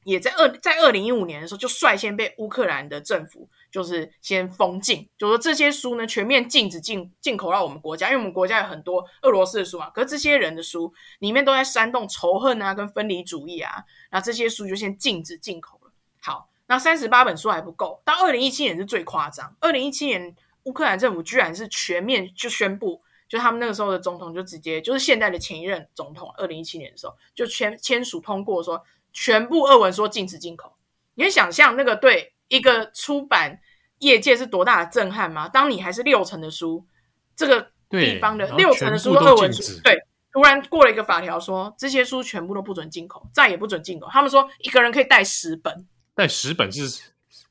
[0.04, 15.92] 也在二在二零一五年的时候就率先被乌克兰的政府就是先封禁，就说这些书呢全面禁止进进口到我们国家，因为我们国家有很多俄罗斯的书嘛，可是这些人的书里面都在煽动仇恨啊，跟分离主义啊，那这些书就先禁止进口了。
[16.20, 16.48] 好。
[16.68, 19.56] 那三十八本书还不够，到二零一七年是最夸张。
[19.60, 30.74] 二零一七年，乌克兰政府居然是全面就宣布，就他们那个时候的总统就直接就是现在的前一任总统，二零一七年的时候就签签署通过说，全部俄文说禁止进口。
[31.14, 33.60] 你能想象那个对一个出版
[34.00, 35.48] 业界是多大的震撼吗？
[35.48, 36.84] 当你还是六成的书，
[37.36, 39.96] 这个地方的六成的书俄文书，对，
[40.32, 44.08] 突然过了一个法条说这些书全部都不准进口，再也不准进口。
[44.10, 45.86] 他们说一个人可以带十本。
[46.16, 47.02] 带十本是，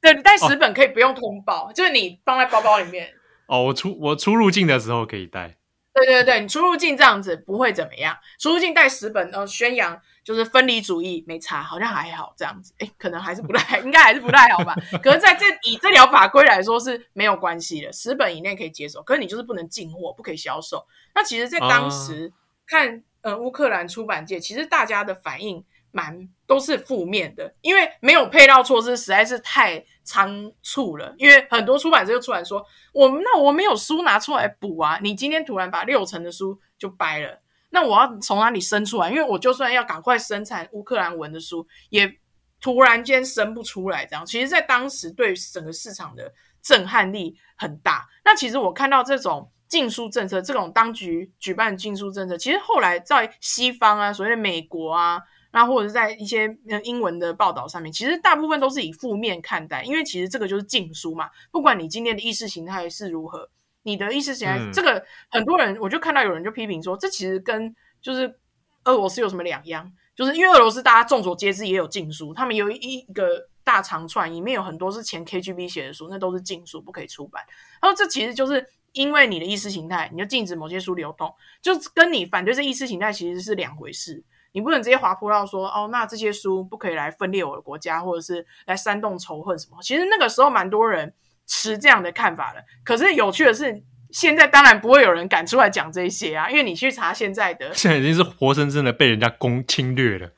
[0.01, 3.13] 对，你带十本可以不用通报，哦、就是你放在包包里面。
[3.45, 5.55] 哦，我出我出入境的时候可以带。
[5.93, 8.17] 对对对，你出入境这样子不会怎么样。
[8.37, 12.73] 出入境带十本，然后宣扬就是分离主义，没差，好像还好这样子。
[12.79, 14.75] 诶，可能还是不太， 应该还是不太好吧。
[15.01, 19.01] 可是在这以这条法规来说是没有关系的，十本以内可以接受。
[19.03, 20.85] 可是你就是不能进货，不可以销售。
[21.13, 25.63] 那其实，在当时、啊、看，呃，乌克兰出版界其实大家的反应。
[25.95, 31.15] 蛮都是负面的，因为没有配套措施实在是太仓促了。
[31.17, 39.09] 因为很多出版社就出来说：“我那我没有书拿出来补啊，你今天突然把六成的书就掰了，那我要从哪里生出来？
[39.09, 42.13] 因为我就算要赶快生产乌克兰文的书，也
[42.59, 44.05] 突然间生不出来。
[44.05, 46.29] 这样，其实，在当时对整个市场的
[46.61, 48.05] 震撼力很大。
[48.25, 55.19] 那其实我看到这种禁书政策，这种当局举办禁书政策，其实后来在西方啊，所谓的美国啊，
[55.55, 61.29] 那或者是在一些英文的报道上面，其实大部分都是以负面看待，因为其实这个就是禁书嘛。
[61.49, 63.49] 不管你今天的意识形态是如何，
[63.83, 68.37] 你的意识形态，嗯、这个很多人我就看到有人就批评说，这其实跟就是
[68.83, 69.89] 俄罗斯有什么两样？
[70.13, 77.41] 就是因为俄罗斯大家众所皆知也有禁书，他们有一一个大长串，里面有很多是前 KGB 写的书，那都是禁书，不可以出版。
[77.81, 84.21] 然后这其实就是因为你的意识形态，你就禁止某些书流通，就跟你反对这意识形态其实是两回事。
[84.55, 89.77] 你不能直接划破到说，哦，那这些书不可以来分裂我的国家，或者是来煽动仇恨什么。
[89.83, 91.13] 其实那个时候蛮多人
[91.45, 92.63] 持这样的看法的。
[92.83, 93.83] 可是有趣的是。
[94.11, 100.29] 现在当然不会有人敢出来讲这些啊，因为你去查现在的，现在已经是活生生的被人家攻侵略了。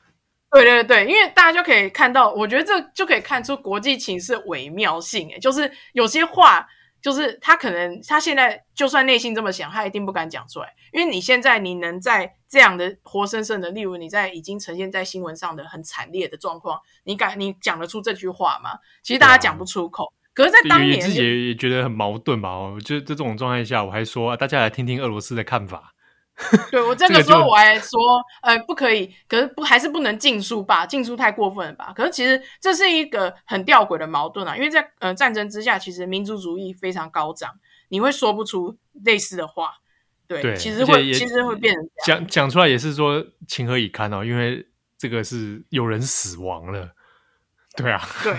[0.50, 5.30] 对对对，因为大家就可以看到，我觉得这就可以看出国际情势微妙性。
[5.30, 6.66] 诶，就是有些话，
[7.00, 10.68] 就是他可能他现在就算内心这么想，他一定不敢讲出来。
[10.92, 18.78] 因为你现在你能在这样的活生生的，例如你在已经呈现在新闻上的很惨烈的状况，你敢你讲得出这句话吗？
[19.02, 20.12] 其实大家讲不出口。
[20.34, 22.48] 可是，在当年自己也觉得很矛盾吧？
[22.48, 25.94] 哦，就在这种状态下，我还说大家来听听俄罗斯的看法。
[26.70, 27.98] 对，我这个时候我还说，
[28.42, 30.86] 呃，不可以，可是不还是不能禁书吧？
[30.86, 31.92] 禁书太过分了吧？
[31.96, 39.74] 可是其实这是一个很吊诡的矛盾啊，因为在呃战争之下，其实民族主义非常高涨，你会说不出类似的话。
[40.28, 44.64] 对，对其实会其实会变成讲讲出来也是说情何以堪哦，因为
[44.96, 46.90] 这个是有人死亡了。
[47.76, 48.34] 对啊，对。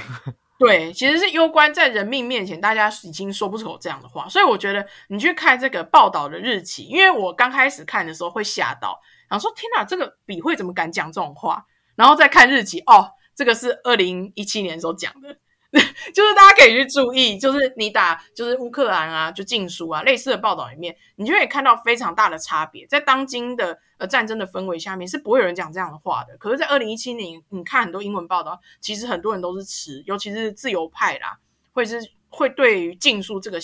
[0.60, 11.66] 对，其实是攸关在人命面前，大家已经说不出口这样的话，所以我觉得你去看这个报道的日期，因为我刚开始看的时候会吓到，然后说天哪，这个笔会怎么敢讲这种话？
[11.96, 15.38] 然后再看日期，哦，这个是二零一七年的时候讲的。
[16.16, 22.88] 就是大家可以去注意，就是你打就是乌克兰啊，就禁书啊，类似的报道里面，你就可以看到非常大的差别。
[22.88, 26.36] 在当今的呃战争的氛围下面，是不会有人讲这样的话的。
[26.38, 31.38] 可是，在二零一七年，你看很多英文报道，其实很多人都是持，尤其是自由派啦，
[31.72, 33.60] 或者是会对于禁书这个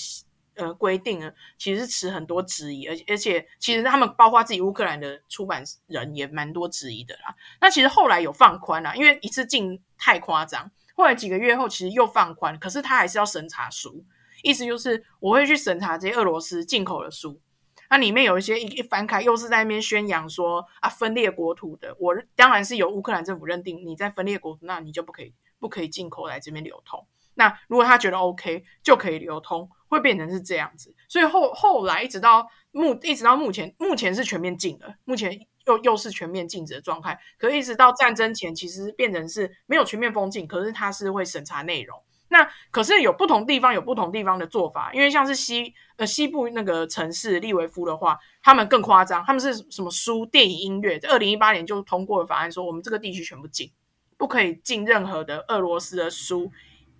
[0.57, 7.33] 呃规定呢，其实是持很多质疑，而且而且其实他们包括自己乌克兰的出版人也蛮多质疑的啦。
[7.59, 10.69] 那其实后来有放宽啦，因为一次禁太夸张。
[10.95, 14.05] 后来几个月后，其实又放宽，可是他还是要审查书，
[14.43, 17.41] 意思就是我会去审查这些俄罗斯进口的书，
[17.89, 27.05] 那里面有一些一一翻开，又是在那边宣扬说啊分裂国土的，我当然是由乌克兰政府认定你在分裂国土，那你就不可以不可以进口来这边流通。
[27.33, 30.95] 那如果他觉得 OK，就可以流通，会变成是这样子。
[31.09, 35.45] 所以后后来一直到目一直到目前，目前是全面禁了，目前。
[35.65, 42.01] 又又是全面禁止的状态，可一直到战争前，其实变成是没有全面封禁，可是它是会审查内容。
[42.27, 53.71] 那可是有不同地方有不同地方的做法，因为像是西呃西部那个城市利维夫的话，他们更夸张，他们是什么书、电影、音乐，在二零一八年就通过了法案，说我们这个地区全部禁，
[54.17, 56.51] 不可以进任何的俄罗斯的书、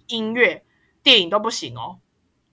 [0.08, 0.64] 音乐、
[1.02, 2.00] 电影都不行哦。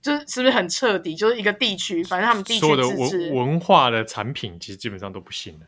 [0.01, 1.15] 就是是不是很彻底？
[1.15, 5.65] 就是一个地区，反正他们地区所有的文文化的产品，其实基本上都不行了。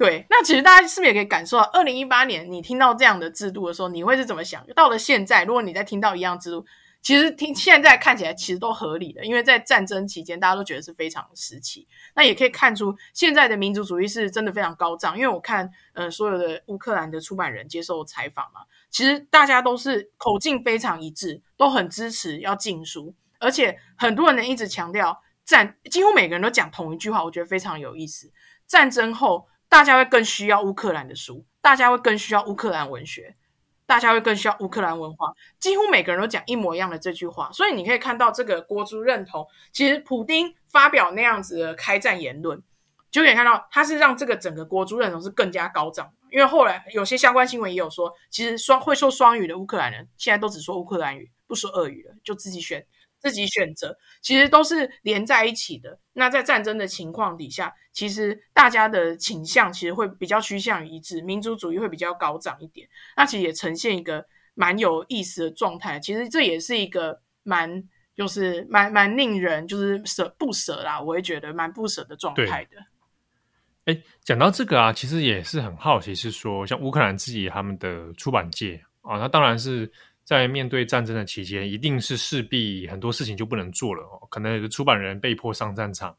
[0.00, 4.66] 对，那其实大家是不是也可以感受到，二零一八年你听到这样的制度的时候，你会是怎么想？
[4.74, 6.64] 到了现在，如果你再听到一样制度，
[7.02, 11.86] 其实听现在看起来其实都合理的，因为在战争期间大家都觉得是非常时期。
[12.14, 28.32] 那也可以看出现在的民族主义是真的非常高涨，因为我看呃所有的乌克兰的出版人接受采访嘛，其实大家都是口径非常一致，都很支持要禁书，而且很多人呢一直强调战，几乎每个人都讲同一句话，我觉得非常有意思。
[28.66, 29.46] 战争后。
[29.70, 33.36] 大家会更需要乌克兰的书，大家会更需要乌克兰文学，
[33.86, 35.32] 大家会更需要乌克兰文化。
[35.60, 39.46] 几乎每个人都讲一模一样的这句话，所以你可以看到这个国族认同。
[39.72, 42.60] 其实普丁发表那样子的开战言论，
[43.12, 46.12] 就可以看到他是让这个整个国族认同是更加高涨。
[46.32, 52.84] 因为后来有些相关新闻也有说，其实双会说双语的乌克兰人现在都只说乌克兰语，不说俄语了，就自己选。
[53.20, 55.98] 自己选择，其实都是连在一起的。
[56.14, 62.88] 那在战争的情况底下，其实大家的倾向其实会比较趋向于一致，民族主义会比较高涨一点。
[63.16, 66.00] 那其实也呈现一个蛮有意思的状态。
[66.00, 67.84] 其实这也是一个蛮
[68.16, 72.78] 就是蛮蛮令人就是舍不舍啦，我会觉得蛮不舍的状态的。
[73.84, 79.92] 哎，讲到这个啊，其实也是很好奇，是说像乌克兰自己他们的出版界啊，那当然是。
[80.30, 84.28] 在面对战争的期间，一定是势必很多事情就不能做了哦。
[84.30, 86.16] 可能有的出版人被迫上战场，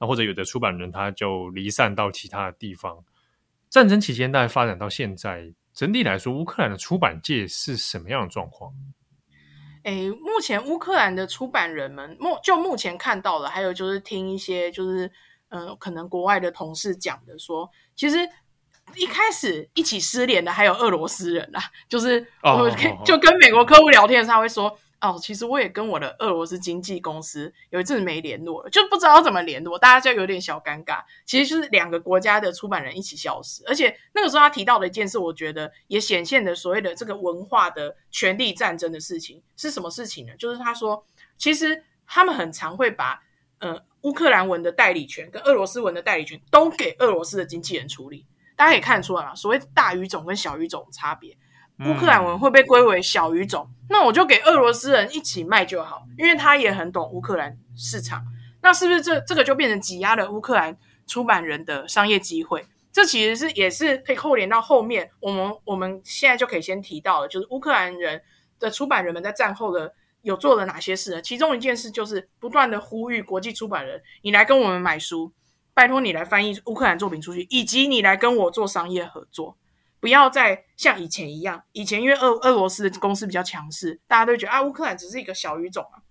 [0.00, 2.98] 那或者有的出版人他就离散到其他的地方。
[3.70, 8.74] 战争期间，大概发展到现在，整体来说，乌克兰的出版界是什么样的状况？
[9.84, 15.08] 诶，目前乌克兰的出版人们目就目前看到的，还有就是听一些就是
[15.50, 18.16] 嗯、可能国外的同事讲的说，其实
[18.96, 22.70] 一开始一起失联的还有俄罗斯人啊，就是我
[23.04, 24.78] 就跟美国客户聊天的时候他会说。
[25.02, 31.02] 哦，其实我也跟我的俄罗斯经纪公司有一阵没联络了，就不知道怎么联络，大家就有点小尴尬。
[31.26, 40.34] 其实就是两个国家的出版人一起消失，而且那个时候他提到的一件事，我觉得也显现的所谓的这个文化的权力战争的事情是什么事情呢？
[40.38, 41.04] 就是他说，
[41.36, 43.24] 其实他们很常会把
[43.58, 48.24] 呃乌克兰文的代理权跟俄罗斯文的代理权都给俄罗斯的经纪人处理。
[48.62, 51.36] 大家可以看得出来嘛，所谓大语种跟小语种差别。
[51.80, 58.24] 乌克兰文会被归为小语种，那我就给俄罗斯人一起卖就好，因为他也很懂乌克兰市场。
[58.60, 62.64] 那是不是这这个就变成挤压了乌克兰出版人的商业机会？
[62.92, 68.22] 这其实是也是可以扣连到后面，我们我们现在就可以先提到了，就是乌克兰人
[68.60, 71.20] 的出版人们在战后的有做了哪些事呢？
[71.20, 75.32] 其中一件事就是不断的呼吁国际出版人，你来跟我们买书，
[75.74, 79.56] 拜托你来翻译乌克兰作品出去，以及你来跟我做商业合作。
[80.00, 86.02] 不要再像以前一样，以前因为俄俄罗斯的公司比较强势，大家都觉得啊，乌克兰只是一个小语种啊，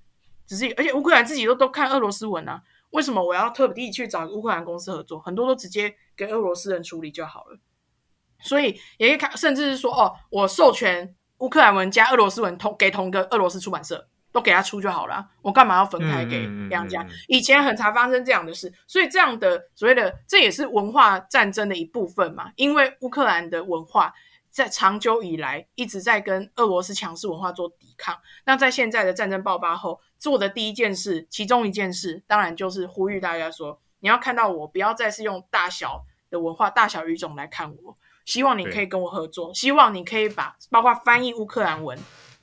[0.47, 5.19] 只是而且乌克兰自己都都看俄罗斯文啊，为什么我要特地去找乌克兰公司合作？
[5.19, 7.59] 很多都直接给俄罗斯人处理就好了。
[8.39, 14.07] 所以也可以看，甚至是说哦，我授权乌克兰文加俄罗斯文同给同一个俄罗斯出版社。
[14.31, 17.03] 都给他出就好了，我干嘛要分开给两家？
[17.03, 22.51] 嗯嗯嗯、以前很常发生这样的事，所以这样的所谓的这也是文化战争的一部分嘛。
[22.55, 24.13] 因为乌克兰的文化
[24.49, 28.17] 在长久以来一直在跟俄罗斯强势文化做抵抗。
[28.45, 37.97] 那在现在的战争爆发后，做的第一件事，其中一件事，当然就是呼吁大家说：你要看到我，不要再是用大小的文化、大小语种来看我。
[38.23, 41.97] 希望你可以跟我合作，希望你可以把包括翻译乌克兰文。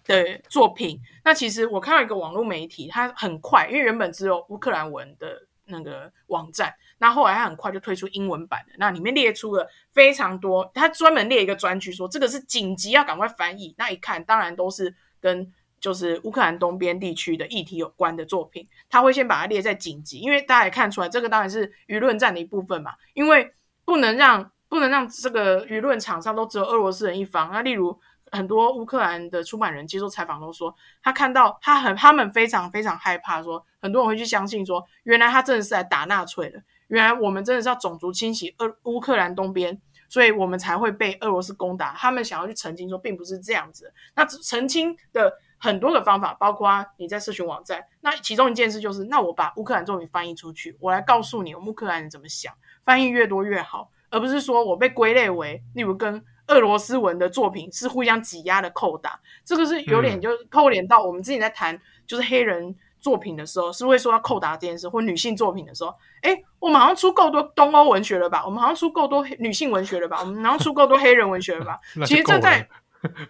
[0.09, 23.53] 的作品，那其实我看到一个网络媒体，它很快，因为原本只有乌克兰文的那个网站，那后来它很快就推出英文版的，那里面列出了非常多，它专门列一个专区说这个是紧急要赶快翻译，那一看当然都是跟就是乌克兰东边地区的议题有关的作品，他会先把它列在紧急，因为大家也看出来这个当然是舆论战的一部分嘛，因为
[23.85, 28.01] 不能让不能让这个舆论场上都只有俄罗斯人一方，那例如。
[28.33, 41.93] 很多乌克兰的出版人接受采访都说，他看到他很，他们非常非常害怕，说很多人会去相信说，原来他真的是来打纳粹的，原来我们真的是要种族清洗俄乌克兰东边，所以我们才会被俄罗斯攻打。
[41.97, 43.93] 他们想要去澄清说，并不是这样子。
[44.15, 52.55] 那澄清的很多的方法，包括你在社群网站，那其中一件事就是，那我把乌克兰作品翻译出去，我来告诉你，我乌克兰人怎么想，
[52.85, 56.25] 翻译越多越好，而不是说我被归类为，例如跟。
[56.49, 68.45] 俄罗斯文的作品是互相挤压的扣打，这个是有点就扣连到我们自己在谈就是黑人作品的时候，是会说要扣打这件事，或女性作品的时候，诶，我们好像出够多东欧文学了吧？
[68.45, 70.19] 我们好像出够多女性文学了吧？
[70.21, 71.79] 我们好像出够多黑人文学了吧？
[72.05, 72.69] 其实这在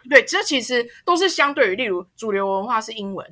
[0.09, 3.27] 对，这其实都是相对于，例如主流文化是英文，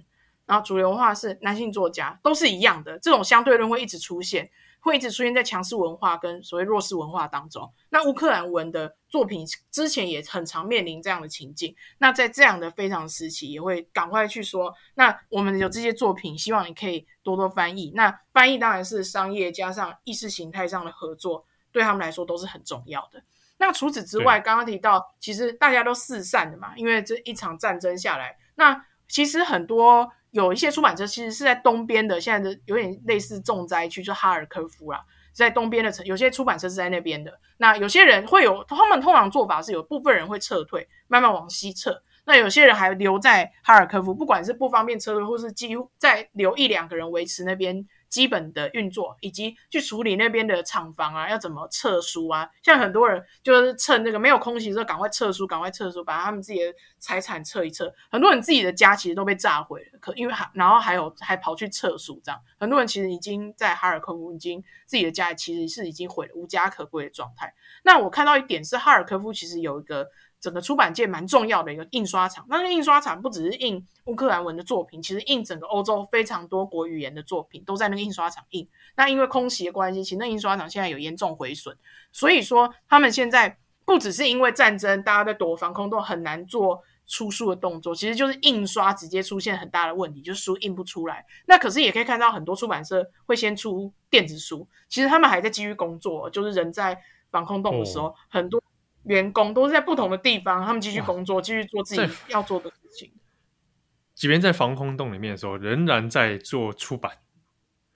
[0.44, 4.50] 然后主流文化是男性作家，都是一样的，这种相对论会一直出现。
[4.86, 7.68] 会一直出现在强势文化跟所谓弱势文化当中。
[7.90, 11.74] 那乌克兰文的作品之前也很常面临这样的情境。
[11.98, 17.90] 那在这样的非常时期，也会赶快去说：那我们有这些作品，希望你可以多多翻译。
[17.96, 23.20] 那翻译当然是商业加上意识形态上的合作，对他们来说都是很重要的。
[23.58, 30.10] 那除此之外，刚刚提到，其实大家都四散的嘛，因为这一场战争下来，那其实很多。
[30.32, 35.02] 有一些出版社其实是在东边的，现在的有点类似重灾区，就哈尔科夫啦，
[35.32, 37.32] 在东边的城，有些出版社是在那边的。
[37.56, 42.02] 那有些人会有，他们通常做法是有部分人会撤退，慢慢往西撤。
[42.26, 47.86] 那有些人还留在哈尔科夫，不管是不方便撤退，或是几乎再留一两个人维持那边。
[48.08, 52.48] 基本的运作，以及去处理那边的厂房啊，要怎么撤书啊？
[52.62, 57.92] 像很多人就是趁那个没有空袭的时候，赶快撤书，赶快撤书，把他们自己的财产撤一撤。
[58.10, 67.54] 很多人自己的家其实都被炸毁了，可因为还然后还有还跑去撤书，这样很多人其实已经在哈尔科夫已经自己的家其实是已经毁了，无家可归的状态。
[67.82, 70.08] 那我看到一点是哈尔科夫其实有一个。
[70.40, 78.68] 整个出版界蛮重要的一个印刷厂，那个印刷厂不只是印乌克兰文的作品，其实印整个欧洲非常多国语言的作品都在那个印刷厂印。
[78.96, 81.76] 那因为空袭的关系，其实那印刷厂现在有严重毁损，
[82.12, 91.24] 所以说他们现在不只是因为战争，大家在躲防空洞很难做出书的动作，其实就是印刷直接出现很大的问题，就是书印不出来。
[91.46, 98.62] 那可是也可以看到很多出版社会先出电子书，其实他们还在继续工作，就是人在防空洞的时候，哦、很多。
[99.06, 103.12] 员工都是在不同的地方，他们继续工作，继续做自己要做的事情。
[104.14, 107.12] 即便在防空洞里面的时候，仍然在做出版。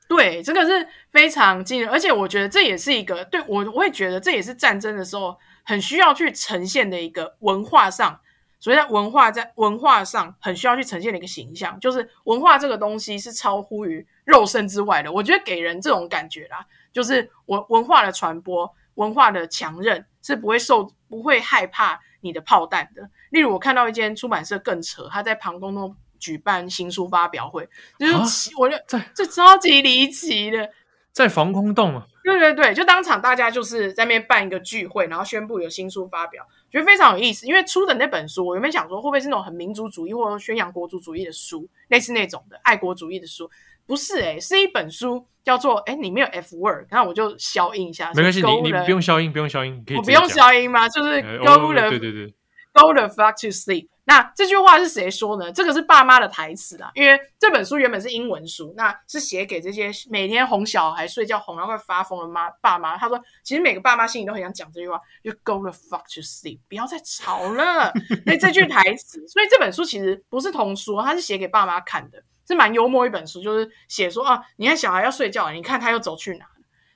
[0.08, 8.20] 对，这个是非常惊人，而且我觉得这也是一个对我，我会觉得这也是战争的时候很需要去呈现的一个文化上。
[8.62, 15.10] 所以在文化在文化上很需要去呈现的一个形象，就是文化这个东西是超乎于肉身之外的。
[15.10, 23.08] 我觉得给人这种感觉啦，就是文文化的传播、文化的强韧是不会受、不会害怕你的炮弹的。
[23.30, 27.66] 例如，我看到一间出版社更扯，他在庞公洞举办新书发表会，
[27.98, 30.68] 就是我觉得这这超级离奇的，
[31.12, 32.06] 在防空洞啊。
[32.22, 37.46] 对对对，就当场大家就是在那边办一个聚会，然后宣布有新书发表，觉得非常有意思。
[37.46, 43.50] 因为出的那本书，我原本想说会不会是那种很民族主义或者宣扬国族主义的书，类似那种的爱国主义的书，
[43.86, 50.88] 不是诶、欸，是一本书叫做哎，你没有 F word，然后我就消音一下，没关系，你你不用消音，不用消音，可以我不用消音吗？
[50.88, 52.34] 就是 Go、呃哦、对对对。
[52.72, 53.88] Go the fuck to sleep。
[54.04, 55.50] 那这句话是谁说呢？
[55.52, 62.96] 这个是爸妈的台词啊，因为这本书原本是英文书，那是写给这些每天哄小孩睡觉哄到快发疯的妈爸妈。
[62.96, 67.92] 他说，其实每个爸妈心里都很想讲这句话，就 Go the fuck to sleep，不要再吵了。
[68.24, 76.44] 所以这句台词，所以这本书其实不是童书，它是写给爸妈看的，是蛮幽默一本书，就是写说啊，你看小孩要睡觉了，你看他又走去哪？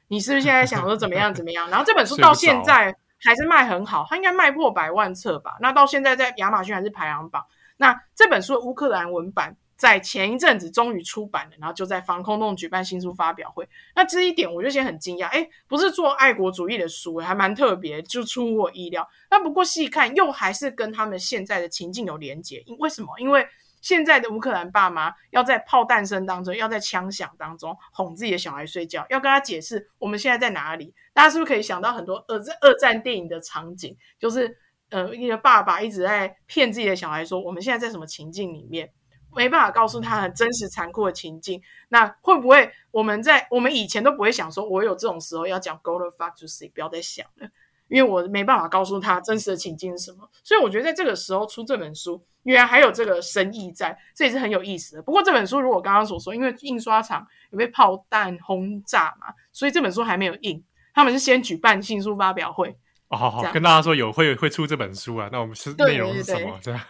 [0.09, 1.71] 你是不是现在想说怎么样怎么样？
[1.71, 2.95] 然后这本书到现在。
[3.27, 5.57] 还是卖很好，它应该卖破百万册吧？
[5.59, 7.43] 那到现在在亚马逊还是排行榜。
[7.79, 13.67] 那这本书的乌克兰文版在前一阵子终于出版了，然后就在防空洞举办新书发表会。
[13.95, 19.09] 那这一点我就先很惊讶，哎，不是做爱国主义的书，还蛮特别，就出乎我意料。
[19.31, 23.19] 那不过细看又还是跟他们现在的情境有连结，因为什么？
[23.19, 23.47] 因为
[23.85, 30.95] 现在的乌克兰爸妈要在炮弹声当中，要在枪响当中哄自己的小孩睡觉，要跟他解释我们现在在哪里。
[31.13, 33.95] 大家是不是可以想到很多二战二战电影的场景？
[34.19, 34.57] 就是
[34.89, 38.91] 呃，一个爸爸一直在骗自己的小孩说我们现在在什么情境里面，
[39.37, 41.61] 没办法告诉他很真实残酷的情境。
[41.91, 47.49] 那会不会我们在我们以前都不会想说，我有这种时候要讲 Go the fuck to see，不要再想了。
[47.89, 55.03] 因为我没办法告诉他真实的情境是什么，所以我觉得在这个时候出这本书，原来还有这个深意在，这也是很有意思的。
[55.03, 60.63] 不过这本书如果刚刚所说，因为印刷厂有被炮弹轰炸嘛，所以这本书还没有印。
[60.95, 62.77] 他们是先举办新书发表会。
[63.09, 65.29] 哦，好好跟大家说有会会出这本书啊。
[65.31, 66.59] 那我们是内容是什么？
[66.63, 66.87] 对啊，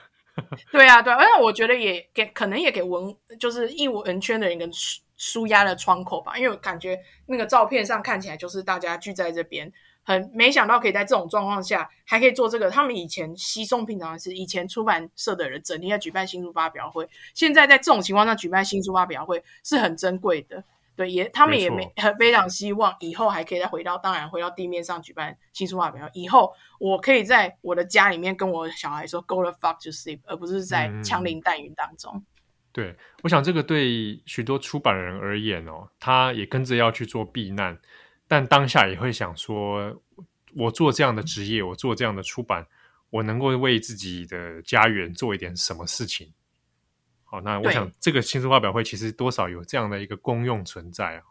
[0.70, 4.68] 对啊，对，而且我觉得也给可能也给文就是艺文圈的人一个
[5.16, 9.72] 舒压的窗口吧，因为我感觉那个照片上看起来就是大家聚在这边。
[10.04, 12.70] 很没想到可以在这种状况下还可以做这个。
[12.70, 20.62] 他们以前稀松平常的事，以前出版社的人整天在举办新书发表会，现在在这种情况下举办新书发表会是很珍贵的。
[20.96, 26.10] 对，也他们也没很非常希望以后还可以再回到，当然回到地面上举办新书发表会。
[26.14, 32.12] 以后我可以在我的家里面跟我小孩说 “Go the fuck to sleep”，而不是在枪林弹雨当中。
[32.14, 32.26] 嗯、
[32.70, 37.76] 对，我想这个对许多出版人而言哦，他也跟着要去做避难。
[38.26, 40.02] 但当下也会想说，
[40.56, 42.66] 我做这样的职业，我做这样的出版，
[43.10, 46.32] 我能够为自己的家园做一点什么事情？
[47.24, 51.22] 好，那我想这个新书发表会其实多少有这样的一个功用存在啊。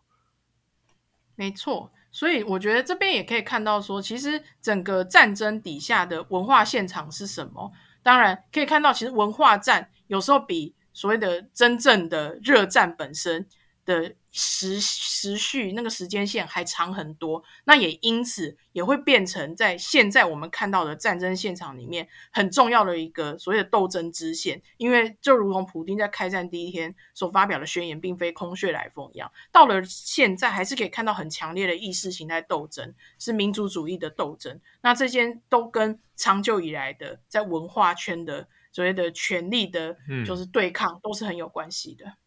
[1.36, 7.72] 没错，所以我觉得这边也可以看到说，其实整个战争底下的文化现场是什么？
[8.04, 13.48] 当然可以看到，其实文化战有时候比所谓的真正的热战本身
[13.86, 24.61] 的时时序那个时间线还长很多，那也因此也会变成在现在我们看到的战争现场里面很重要的一个所谓的斗争支线。
[24.77, 34.59] 因为就如同普丁在开战第一天所发表的宣言，并非空穴来风一样，到了现在还是可以看到很强烈的意识形态斗争，是民族主义的斗争。
[34.81, 42.05] 那这些都跟长久以来的在文化圈的所谓的权力的，就是对抗，都是很有关系的。
[42.05, 42.17] 嗯、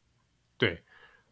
[0.58, 0.82] 对。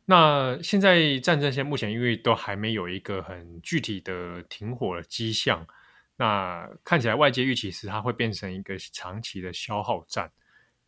[0.06, 5.66] 那现在战争线目前因为都还没有一个很具体的停火的迹象，
[6.16, 10.30] 那看起来外界预期是它会变成一个长期的消耗战。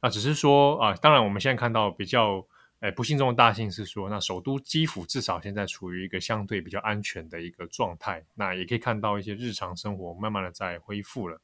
[0.02, 2.46] 那只是说啊，当然我们现在看到比较
[2.80, 8.22] 诶不幸中的大幸是说，那首都基辅至少现在处于一个相对比较安全的一个状态。
[8.34, 11.40] 那也可以看到一些日常生活慢慢的在恢复了。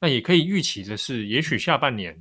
[0.00, 2.20] 那也可以预期的是，也许下半年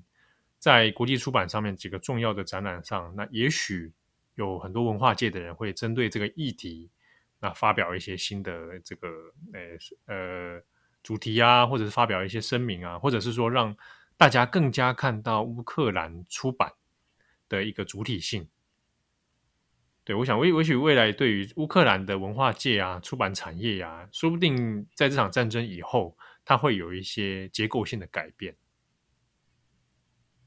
[0.60, 3.92] 在国际出版上面几个重要的展览上，那也许。
[4.36, 6.90] 有很多文化界的人会针对这个议题，
[7.40, 9.08] 那发表一些新的这个
[9.54, 10.62] 呃呃
[11.04, 13.76] 主题啊，或者是发表一些声明啊，或者是说让
[14.18, 16.74] 大家更加看到乌克兰出版
[17.50, 18.48] 的一个主体性。
[20.06, 28.56] 对，我想，也也许未来对于乌克兰的文化界啊、出版产业啊，说不定在这场战争以后，它会有一些结构性的改变。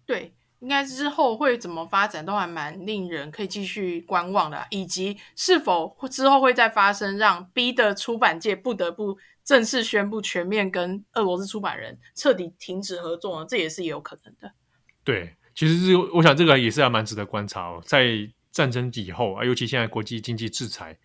[0.05, 0.35] 对。
[0.67, 13.47] 应该之后会怎么发展，都还蛮令人可以继续观望的，以及是否之后会再发生，让 B 的出版界不得不正式宣布全面跟俄罗斯出版人彻底停止合作呢？
[13.49, 14.53] 这也是有可能的。
[15.05, 17.81] 对，其实是我想这个也是还蛮值得观察哦。
[17.87, 20.99] 在战争以后啊，尤其现在国际经济制裁，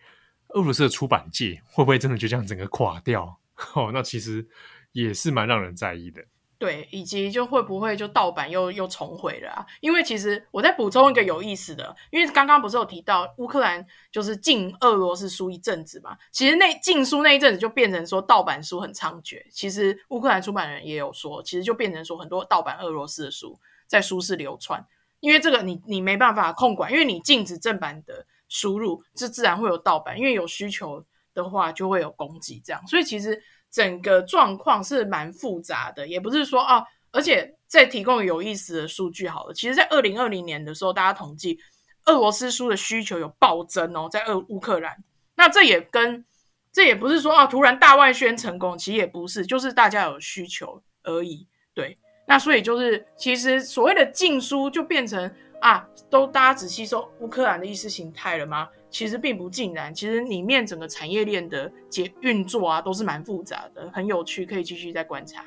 [0.48, 3.38] 俄罗斯的出版界会不会真的就这样整个垮掉？
[3.76, 4.44] 哦，那其实
[4.90, 6.20] 也是蛮让人在意的。
[6.62, 9.66] 对，以及就会不会就盗版又又重回了啊？
[9.80, 19.44] 因为其实我再补充一个有意思的，因为刚刚不是有提到乌克兰就是禁俄罗斯书一阵子嘛，其实那禁书那一阵子就变成说盗版书很猖獗。
[19.50, 23.58] 其实乌克兰出版人也有说，其实就变成说很多盗版俄罗斯的书
[23.88, 24.86] 在书市流窜，
[25.18, 31.04] 因为这个你你没办法控管，因为你禁止正版的输入，这自然会有盗版，因为有需求
[31.34, 33.42] 的话就会有供给，这样，所以其实。
[33.72, 39.54] 整个状况是蛮复杂的，也不是说啊，而且再提供有意思的数据好了。
[39.54, 41.58] 其实，在二零二零年的时候，大家统计
[42.04, 45.02] 俄罗斯书的需求有暴增哦，在俄乌克兰。
[45.34, 46.22] 那这也跟
[46.70, 51.48] 这也不是说啊，突然大外宣成功，其实也不是，就是大家有需求而已。
[51.72, 51.96] 对，
[52.26, 58.68] 那所以就是其实所谓的禁书就变成啊，都大家只吸收乌克兰的意识形态了吗？
[58.90, 65.44] 其实并不尽然，其实里面整个产业链的结运作啊，都是蛮复杂的，很有趣，可以继续再观察。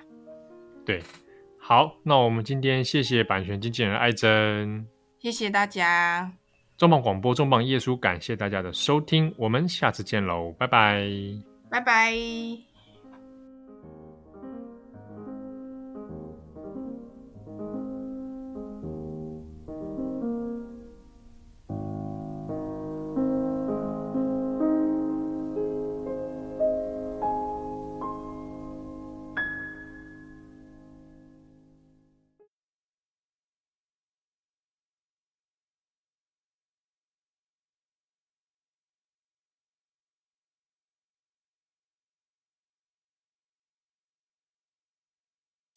[0.85, 1.03] 对，
[1.59, 4.87] 好，那我们今天谢谢版权经纪人艾珍，
[5.19, 6.31] 谢谢大家。
[6.77, 11.05] 重磅广播，重磅页书，感谢大家的收听，我们下次见喽，拜拜，
[11.69, 12.74] 拜拜。